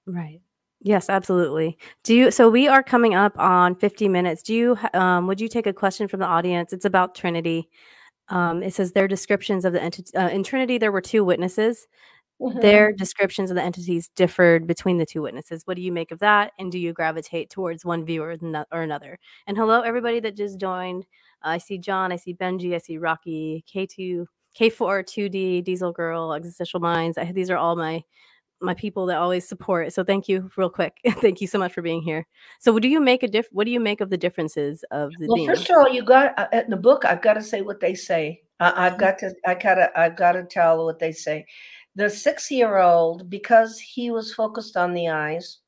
[0.04, 0.40] Right.
[0.84, 1.78] Yes, absolutely.
[2.02, 2.30] Do you?
[2.30, 4.42] So we are coming up on 50 minutes.
[4.42, 4.78] Do you?
[4.92, 6.72] Um, would you take a question from the audience?
[6.74, 7.70] It's about Trinity.
[8.30, 10.78] Um, it says their descriptions of the entity uh, in Trinity.
[10.78, 11.86] There were two witnesses.
[12.42, 12.62] Mhm.
[12.62, 15.62] Their descriptions of the entities differed between the two witnesses.
[15.66, 16.52] What do you make of that?
[16.58, 19.18] And do you gravitate towards one view or, no- or another?
[19.46, 21.06] And hello, everybody that just joined.
[21.42, 22.12] I see John.
[22.12, 22.74] I see Benji.
[22.74, 23.64] I see Rocky.
[23.72, 24.26] K2,
[24.58, 27.18] K4, 2D, Diesel Girl, Existential Minds.
[27.18, 28.02] I, these are all my
[28.60, 29.92] my people that always support.
[29.92, 30.96] So thank you, real quick.
[31.20, 32.26] thank you so much for being here.
[32.60, 33.46] So, what do you make a diff?
[33.52, 35.58] What do you make of the differences of the Well, beings?
[35.58, 37.04] first of all, you got uh, in the book.
[37.04, 38.42] I've got to say what they say.
[38.60, 39.32] I, I've got to.
[39.46, 39.90] I gotta.
[39.98, 41.46] I've got to tell what they say.
[41.96, 45.58] The six-year-old, because he was focused on the eyes,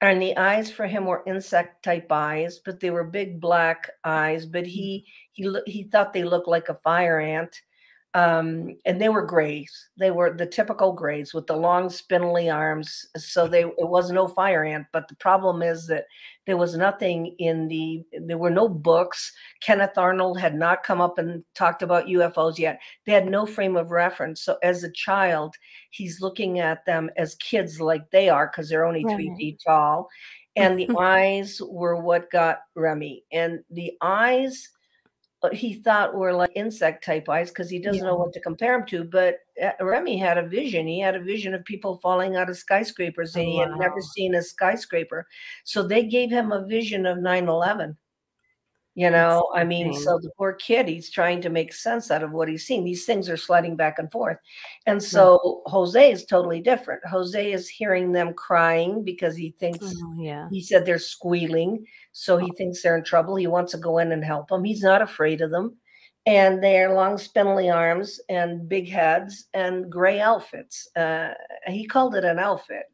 [0.00, 4.46] and the eyes for him were insect-type eyes, but they were big black eyes.
[4.46, 7.60] But he he loo- he thought they looked like a fire ant,
[8.16, 9.90] um, and they were grays.
[9.98, 13.04] They were the typical grays with the long, spindly arms.
[13.16, 14.86] So they it was no fire ant.
[14.92, 16.06] But the problem is that
[16.46, 21.18] there was nothing in the there were no books kenneth arnold had not come up
[21.18, 25.54] and talked about ufos yet they had no frame of reference so as a child
[25.90, 29.36] he's looking at them as kids like they are because they're only three Right.
[29.36, 30.08] feet tall
[30.54, 34.75] and the eyes were what got Reme and the eyes uh,
[35.54, 38.86] he thought were like insect type eyes because he doesn't know what to compare them
[38.86, 40.86] to but uh, Reme had a vision.
[40.86, 44.00] He had a vision of people falling out of skyscrapers and Oh, he had never
[44.00, 45.26] seen a skyscraper.
[45.64, 47.96] So they gave him a vision of 9-11
[48.98, 52.32] you know i mean so the poor kid he's trying to make sense out of
[52.32, 54.38] what he's seen these things are sliding back and forth.
[54.86, 57.04] And so jose is totally different.
[57.06, 60.48] Jose is hearing them crying because he thinks Oh, yeah.
[60.50, 63.36] he said they're squealing so he thinks they're in trouble.
[63.36, 64.64] He wants to go in and help them.
[64.64, 65.76] He's not afraid of them.
[66.24, 71.34] And they're long spindly arms and big heads and gray outfits uh,
[71.66, 72.86] he called it an outfit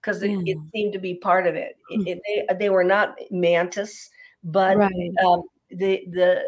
[0.00, 2.06] because it, it seemed to be part of it, Hmm.
[2.06, 4.08] It- it- they, they were not mantis
[4.48, 5.12] but Right.
[5.24, 6.42] um, the the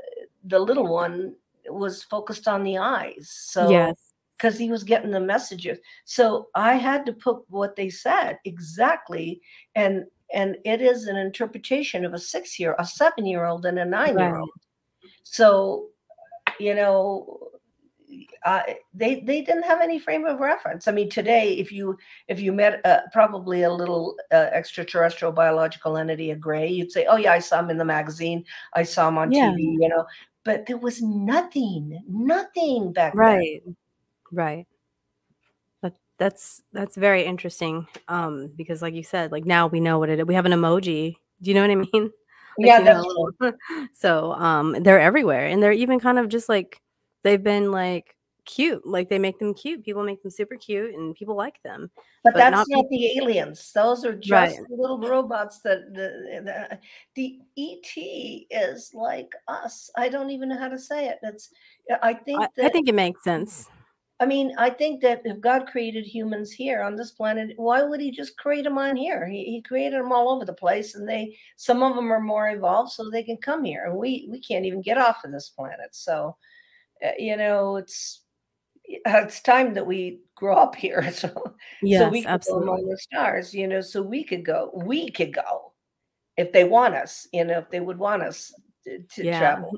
[0.45, 1.35] the little one
[1.69, 4.13] was focused on the eyes so yes.
[4.37, 9.41] because he was getting the messages so i had to put what they said exactly
[9.75, 13.79] and and it is an interpretation of a six year a seven year old and
[13.79, 14.51] a nine year old
[15.23, 15.89] so
[16.59, 17.50] you know
[18.45, 18.63] uh,
[18.95, 20.89] they they didn't have any frame of reference.
[20.89, 21.97] I mean, today, if you
[22.29, 27.07] if you met uh, probably a little uh, extraterrestrial biological entity, a gray, you'd say,
[27.07, 28.45] "Oh yeah, I saw him in the magazine.
[28.75, 29.51] I saw him on Yeah.
[29.51, 30.07] TV." You know,
[30.45, 33.21] but there was nothing, nothing back then.
[33.23, 33.63] Right.
[34.33, 34.67] Right.
[35.83, 37.87] But that's that's very interesting.
[38.09, 40.25] Um, because like you said, like now we know what it is.
[40.27, 41.17] We have an emoji.
[41.43, 42.11] Do you know what I mean?
[42.59, 43.59] Like, Yeah, you know, that's a little-
[43.95, 46.81] so um they're everywhere and they're even kind of just like
[47.23, 48.87] they've been like cute.
[48.87, 49.85] Like they make them cute.
[49.85, 51.91] People make them super cute and people like them.
[52.23, 53.73] But, but that's not not, the aliens.
[53.73, 54.71] Those are just Right.
[54.71, 56.79] little robots that the, the
[57.15, 59.91] the ET is like us.
[59.97, 61.19] I don't even know how to say it.
[61.23, 61.51] That's
[62.03, 63.69] I think that I think it makes sense.
[64.21, 68.01] I mean, I think that if God created humans here on this planet, why would
[68.01, 69.27] He just create them on here?
[69.27, 72.51] He, he created them all over the place, and they some of them are more
[72.51, 75.49] evolved, so they can come here, and we we can't even get off of this
[75.49, 75.89] planet.
[75.93, 76.33] So, uh,
[77.05, 78.23] Uh, you know, it's
[79.07, 82.69] uh, it's time that we grow up here, so Yes, so we could go absolutely.
[82.69, 85.73] among the stars, you know, so we could go, we could go
[86.37, 88.53] if they want us, you know, if they would want us
[88.85, 89.39] to, to Yeah.
[89.39, 89.73] travel.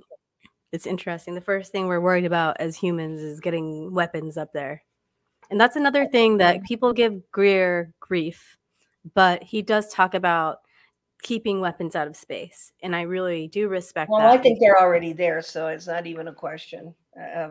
[0.73, 1.35] It's interesting.
[1.35, 4.83] The first thing we're worried about as humans is getting weapons up there.
[5.51, 8.57] And that's another thing that people give Greer grief,
[9.15, 10.61] but he does talk about
[11.21, 12.73] keeping weapons out of space.
[12.83, 14.39] And I really do respect Well, that.
[14.39, 16.95] I think they're already there, so it's not even a question.
[17.19, 17.51] Uh,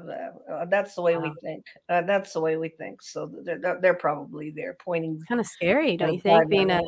[0.52, 1.64] uh, that's the way we think.
[1.88, 3.02] Uh, that's the way we think.
[3.02, 5.16] So they're they're, they're probably there, pointing.
[5.16, 6.50] it's kind of scary, don't you think?
[6.50, 6.82] Being a,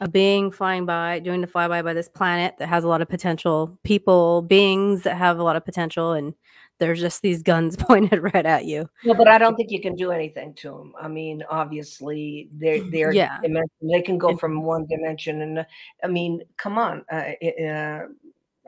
[0.00, 3.08] a being flying by, doing the flyby by this planet that has a lot of
[3.08, 6.34] potential, people, beings that have a lot of potential, and
[6.78, 8.88] there's just these guns pointed right at you.
[9.04, 10.94] No, but I don't think you can do anything to them.
[11.00, 13.38] I mean, obviously, they're they're Yeah.
[13.40, 13.70] dimension.
[13.82, 15.64] They can go from one dimension, and uh,
[16.02, 17.32] I mean, come on, uh,
[17.64, 18.06] uh,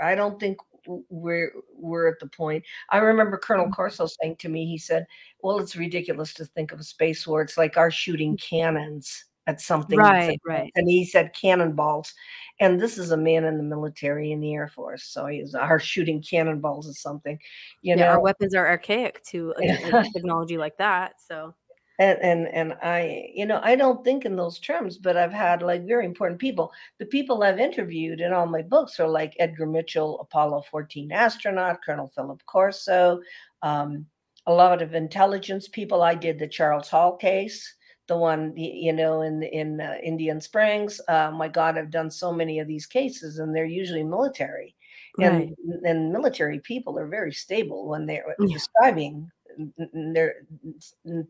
[0.01, 2.65] I don't think we're we're at the point.
[2.91, 3.75] I remember Colonel Mm.
[3.75, 5.07] Corso saying to me, he said,
[5.41, 7.43] "Well, it's ridiculous to think of a space war.
[7.43, 10.71] It's like our shooting cannons at something." Right, right.
[10.75, 12.13] And he said cannonballs.
[12.61, 15.81] And this is a man in the military in the Air Force, so he's our
[15.81, 17.39] shooting cannonballs at something,
[17.83, 19.61] you Yeah, our weapons are archaic to a
[19.91, 21.55] like, technology like that, so
[21.99, 25.63] And and and I, you know, I don't think in those terms, but I've had
[25.63, 26.73] like very important people.
[26.99, 31.79] The people I've interviewed in all my books are like Edgar Mitchell, Apollo 14 astronaut,
[31.85, 33.21] Colonel Philip Corso,
[33.63, 34.07] um,
[34.47, 36.03] a lot of intelligence people.
[36.03, 37.73] I did the Charles Hall case,
[38.09, 41.01] the one you know in in uh, Indian Springs.
[41.09, 44.75] Uh, my God, I've done so many of these cases, and they're usually military,
[45.21, 45.55] and Right.
[45.85, 48.49] and military people are very stable when they're Yeah.
[48.51, 49.31] describing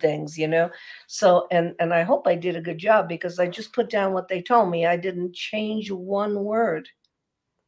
[0.00, 0.70] things, you know.
[1.06, 4.12] So and and I hope I did a good job because I just put down
[4.12, 4.86] what they told me.
[4.86, 6.88] I didn't change one word.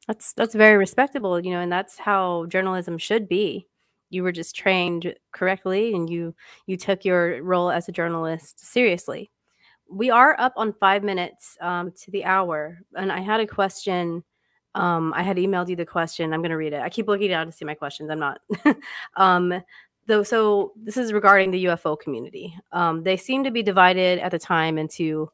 [0.07, 3.66] That's that's very respectable, you know, and that's how journalism should be.
[4.11, 6.34] You were just trained correctly and you
[6.66, 9.30] you took your role as a journalist seriously.
[9.88, 14.24] We are up on 5 minutes um, to the hour, and I had a question.
[14.74, 16.34] Um, I had emailed you the question.
[16.34, 16.82] I'm going to read it.
[16.82, 18.11] I keep looking down to see my questions.
[18.11, 18.40] I'm not.
[19.16, 19.54] um,
[20.07, 22.57] though, so this is regarding the UFO community.
[22.72, 25.30] Um, they seem to be divided at the time into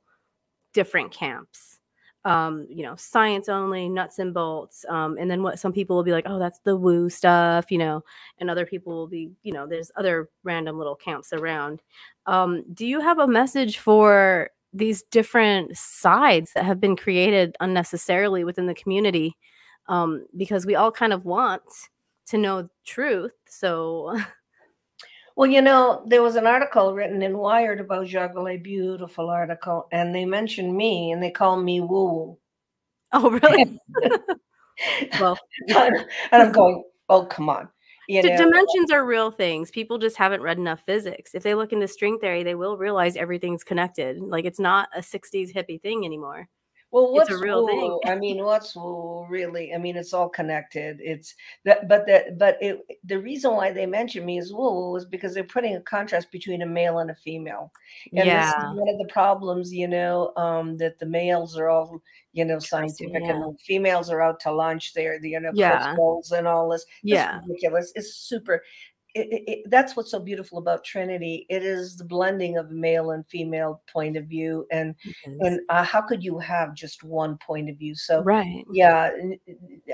[0.72, 1.78] different camps.
[2.24, 4.84] Um, you know, science only, nuts and bolts.
[4.88, 7.78] Um, and then what some people will be like, oh, that's the woo stuff, you
[7.78, 8.04] know,
[8.38, 11.82] and other people will be, you know, there's other random little camps around.
[12.26, 18.44] Um, do you have a message for these different sides that have been created unnecessarily
[18.44, 19.36] within the community?
[19.88, 21.62] Um, because we all kind of want
[22.26, 23.34] to know truth.
[23.48, 24.16] So,
[25.36, 30.14] Well, you know, there was an article written in Wired about Vallée, beautiful article, and
[30.14, 32.38] they mentioned me and they called me woo woo.
[33.12, 33.78] oh, really?
[35.20, 37.68] well, and I'm going, oh, come on.
[38.08, 39.70] You know, dimensions are real things.
[39.70, 41.34] People just haven't read enough physics.
[41.34, 44.18] If they look into string theory, they will realize everything's connected.
[44.20, 46.48] Like it's not a 60s hippie thing anymore.
[46.92, 48.00] Well, what's real woo?
[48.04, 49.72] I mean, what's woo really?
[49.74, 50.98] I mean, it's all connected.
[51.00, 51.34] It's
[51.64, 55.32] that, but that, but it, the reason why they mention me as woo is because
[55.32, 57.72] they're putting a contrast between a male and a female.
[58.12, 58.74] And this is yeah.
[58.74, 62.02] one of the problems, you know, um, that the males are all,
[62.34, 63.30] you know, scientific yeah.
[63.30, 64.92] and the females are out to lunch.
[64.92, 65.94] They're the, you know, Yeah.
[66.32, 66.82] and all this.
[66.82, 67.40] It's Yeah.
[67.46, 67.92] ridiculous.
[67.94, 68.62] It's super.
[69.14, 71.44] It, it, that's what's so beautiful about Trinity.
[71.50, 74.94] It is the blending of male and female point of view, and
[75.40, 77.94] and uh, how could you have just one point of view?
[77.94, 78.64] So right.
[78.72, 79.10] yeah,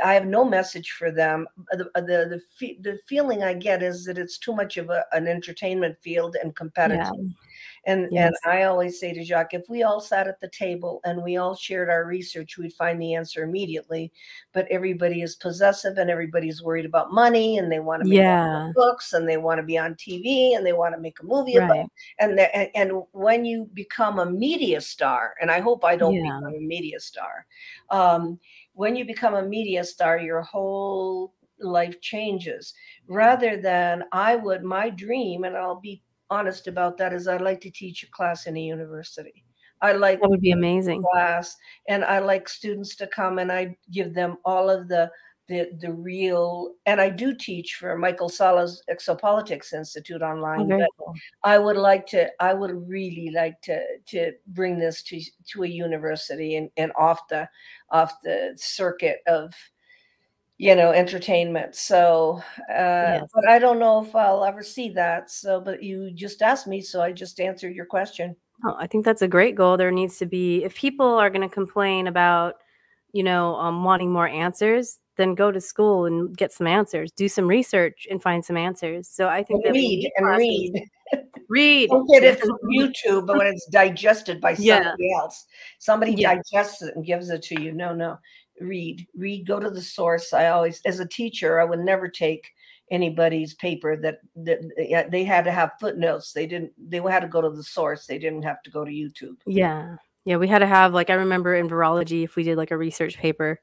[0.04, 1.48] I have no message for them.
[1.72, 4.88] Uh, The uh, the the, the feeling I get is that it's too much of
[4.88, 7.06] a, an entertainment field and competitive.
[7.12, 7.47] Yeah.
[7.86, 8.32] And Yes.
[8.44, 11.36] and I always say to Jacques, if we all sat at the table and we
[11.36, 14.12] all shared our research, we'd find the answer immediately.
[14.52, 18.72] But everybody is possessive and everybody's worried about money and they want to make Yeah.
[18.74, 21.56] books and they want to be on TV and they want to make a movie
[21.56, 25.96] about and, the, and and when you become a media star, and I hope I
[25.96, 26.22] don't Yeah.
[26.22, 27.46] become a media star,
[27.90, 28.38] um,
[28.74, 32.74] when you become a media star, your whole life changes.
[33.08, 37.60] Rather than I would, my dream, and I'll be honest about that, is I'd like
[37.62, 39.44] to teach a class in a university.
[39.80, 41.02] I like That would be amazing.
[41.02, 41.56] class
[41.88, 45.10] and I like students to come and I give them all of the
[45.48, 51.14] the the real and I do teach for Michael Salla's Exopolitics Institute online, very but.
[51.42, 55.20] I would like to I would really like to to bring this to
[55.52, 57.48] to a university and, and off the
[57.90, 59.54] off the circuit of
[60.58, 62.74] you know entertainment so uh
[63.22, 63.30] Yes.
[63.32, 66.80] but i don't know if i'll ever see that so but you just asked me
[66.80, 69.76] so i just answered your question Oh, I think that's a great goal.
[69.76, 72.56] There needs to be, if people are going to complain about,
[73.12, 77.12] you know, um, wanting more answers, then go to school and get some answers.
[77.12, 79.08] Do some research and find some answers.
[79.08, 80.72] So I think and read and read
[81.48, 81.88] Read.
[81.88, 84.82] don't get it from youtube but when it's digested by Yeah.
[84.82, 85.46] somebody else
[85.78, 86.34] somebody Yeah.
[86.34, 88.18] digests it and gives it to you no no
[88.60, 92.52] read read go to the source i always as a teacher i would never take
[92.90, 97.40] anybody's paper that, that they had to have footnotes they didn't they had to go
[97.42, 99.96] to the source they didn't have to go to youtube Yeah.
[100.24, 100.36] Yeah.
[100.36, 103.16] We had to have, like, I remember in virology, if we did like a research
[103.16, 103.60] paper,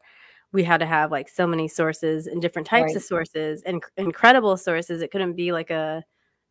[0.52, 2.96] we had to have like so many sources and different types Right.
[2.96, 5.02] of sources and incredible sources.
[5.02, 6.04] It couldn't be like a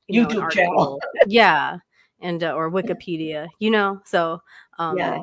[0.07, 1.01] you know, YouTube channel.
[1.27, 1.79] yeah.
[2.21, 4.01] And, uh, or Wikipedia, you know?
[4.05, 4.41] So,
[4.79, 5.23] um, yeah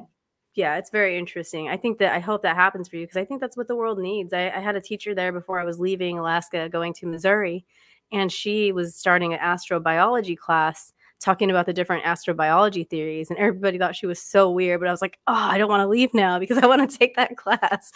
[0.53, 1.69] yeah, it's very interesting.
[1.69, 3.75] I think that I hope that happens for you because I think that's what the
[3.75, 4.33] world needs.
[4.33, 7.65] I, I had a teacher there before I was leaving Alaska, going to Missouri,
[8.11, 13.29] and she was starting an astrobiology class talking about the different astrobiology theories.
[13.29, 15.81] And everybody thought she was so weird, but I was like, oh, I don't want
[15.81, 17.91] to leave now because I want to take that class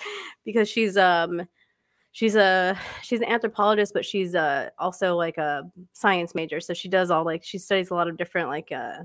[0.45, 1.47] because she's um
[2.11, 6.61] she's a she's an anthropologist, but she's uh also like a science major.
[6.61, 8.99] So she does all like she studies a lot of different like uh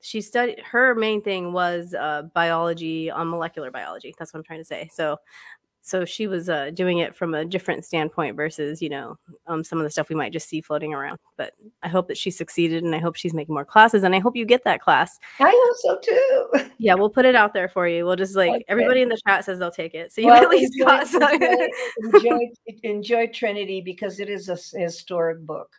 [0.00, 4.14] she studied her main thing was uh biology on molecular biology.
[4.18, 4.88] That's what I'm trying to say.
[4.92, 5.18] So
[5.82, 9.78] so she was uh, doing it from a different standpoint versus you know um, some
[9.78, 12.84] of the stuff we might just see floating around but i hope that she succeeded
[12.84, 15.50] and i hope she's making more classes and i hope you get that class i
[15.52, 18.64] hope so too yeah we'll put it out there for you we'll just like okay.
[18.68, 21.06] everybody in the chat says they'll take it so you well, at least enjoy, got
[21.06, 21.22] some.
[21.22, 21.66] enjoy,
[22.14, 22.38] enjoy,
[22.82, 25.70] enjoy trinity because it is a historic book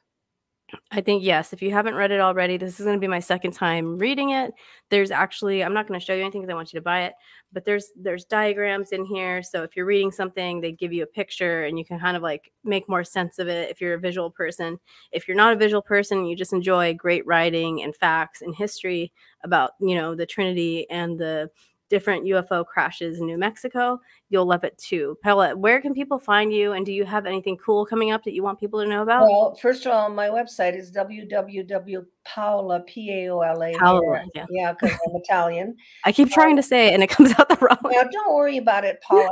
[0.92, 1.54] I think yes.
[1.54, 4.32] If you haven't read it already, this is going to be my second time reading
[4.32, 4.54] it.
[4.90, 7.04] There's actually I'm not going to show you anything because I want you to buy
[7.04, 7.14] it,
[7.52, 9.42] but there's there's diagrams in here.
[9.44, 12.24] So if you're reading something, they give you a picture and you can kind of
[12.24, 14.80] like make more sense of it if you're a visual person.
[15.12, 19.12] If you're not a visual person, you just enjoy great writing and facts and history
[19.44, 21.50] about, you know, the Trinity and the
[21.92, 25.18] different UFO crashes in New Mexico, you'll love it too.
[25.22, 26.72] Paola, where can people find you?
[26.72, 29.24] And do you have anything cool coming up that you want people to know about?
[29.24, 33.74] Well, first of all, my website is www.paola, P-A-O-L-A.
[33.74, 34.46] Paola, yeah.
[34.50, 35.76] Yeah, because I'm Italian.
[36.06, 37.92] I keep trying to say it and it comes out the wrong way.
[37.94, 39.30] Now, don't worry about it, Paula.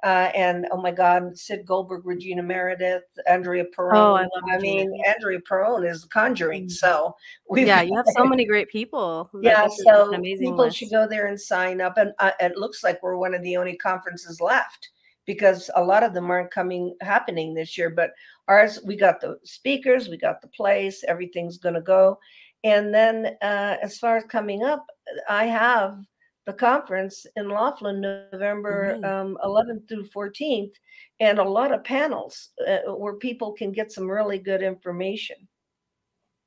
[0.02, 3.96] Uh, and oh my God, Sid Goldberg, Regina Meredith, Andrea Perron.
[3.96, 4.44] Oh, I love.
[4.50, 6.66] I mean, Andrea Perron is conjuring.
[6.66, 6.70] Mm.
[6.70, 7.14] So
[7.50, 9.28] we yeah, you have so many great people.
[9.42, 10.78] Yeah, so amazing people list.
[10.78, 11.98] should go there and sign up.
[11.98, 14.88] And uh, it looks like we're one of the only conferences left
[15.26, 17.90] because a lot of them aren't coming happening this year.
[17.90, 18.10] But
[18.48, 22.18] ours, we got the speakers, we got the place, everything's going to go.
[22.64, 24.84] And then uh, as far as coming up,
[25.28, 25.98] I have
[26.46, 29.04] the conference in Laughlin, November mm-hmm.
[29.04, 30.72] um, 11th through 14th,
[31.20, 35.36] and a lot of panels uh, where people can get some really good information.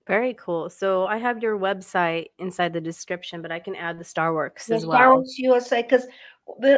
[0.06, 0.70] Very cool.
[0.70, 4.76] So I have your website inside the description, but I can add the Starworks the
[4.76, 5.00] as well.
[5.00, 6.06] Starworks USA, because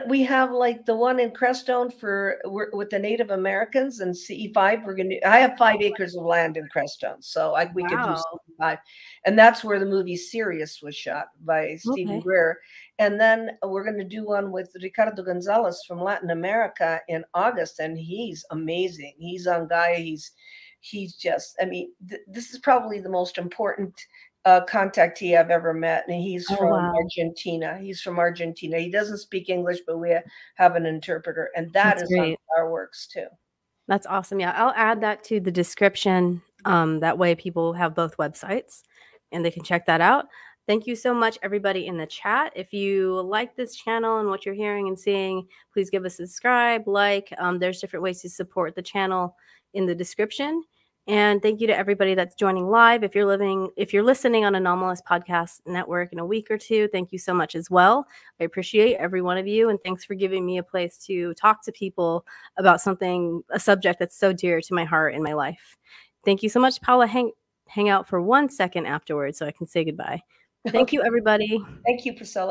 [0.08, 4.86] we have like the one in Crestone for with the Native Americans and CE5.
[4.86, 5.16] We're gonna.
[5.26, 7.90] I have five acres of land in Crestone, so I, we wow.
[7.90, 8.78] could do CE5,
[9.26, 12.24] and that's where the movie Sirius was shot by Stephen okay.
[12.24, 12.60] Greer.
[13.00, 17.80] And then we're going to do one with Ricardo Gonzalez from Latin America in August,
[17.80, 19.14] and he's amazing.
[19.18, 19.98] He's on Gaia.
[19.98, 20.32] He's
[20.80, 21.58] he's just.
[21.62, 23.94] I mean, th- this is probably the most important
[24.46, 26.94] uh, contactee I've ever met, and he's oh, from wow.
[26.96, 27.78] Argentina.
[27.82, 28.80] He's from Argentina.
[28.80, 30.16] He doesn't speak English, but we
[30.56, 32.32] have an interpreter, and that That's is great.
[32.32, 33.26] on our works too.
[33.88, 34.40] That's awesome.
[34.40, 36.42] Yeah, I'll add that to the description.
[36.64, 38.84] Um, that way, people have both websites,
[39.32, 40.26] and they can check that out.
[40.68, 42.52] Thank you so much, everybody in the chat.
[42.56, 46.26] If you like this channel and what you're hearing and seeing, please give us a
[46.26, 47.32] subscribe, like.
[47.38, 49.36] Um, there's different ways to support the channel
[49.74, 50.64] in the description.
[51.08, 53.04] And thank you to everybody that's joining live.
[53.04, 56.88] If you're living, if you're listening on Anomalous Podcast Network in a week or two,
[56.88, 58.08] thank you so much as well.
[58.40, 61.64] I appreciate every one of you, and thanks for giving me a place to talk
[61.66, 62.26] to people
[62.58, 65.78] about something, a subject that's so dear to my heart in my life.
[66.24, 67.06] Thank you so much, Paula.
[67.06, 67.32] Hang
[67.68, 70.22] hang out for one second afterwards so I can say goodbye.
[70.70, 71.64] Thank you, everybody.
[71.86, 72.44] Thank you, Priscilla.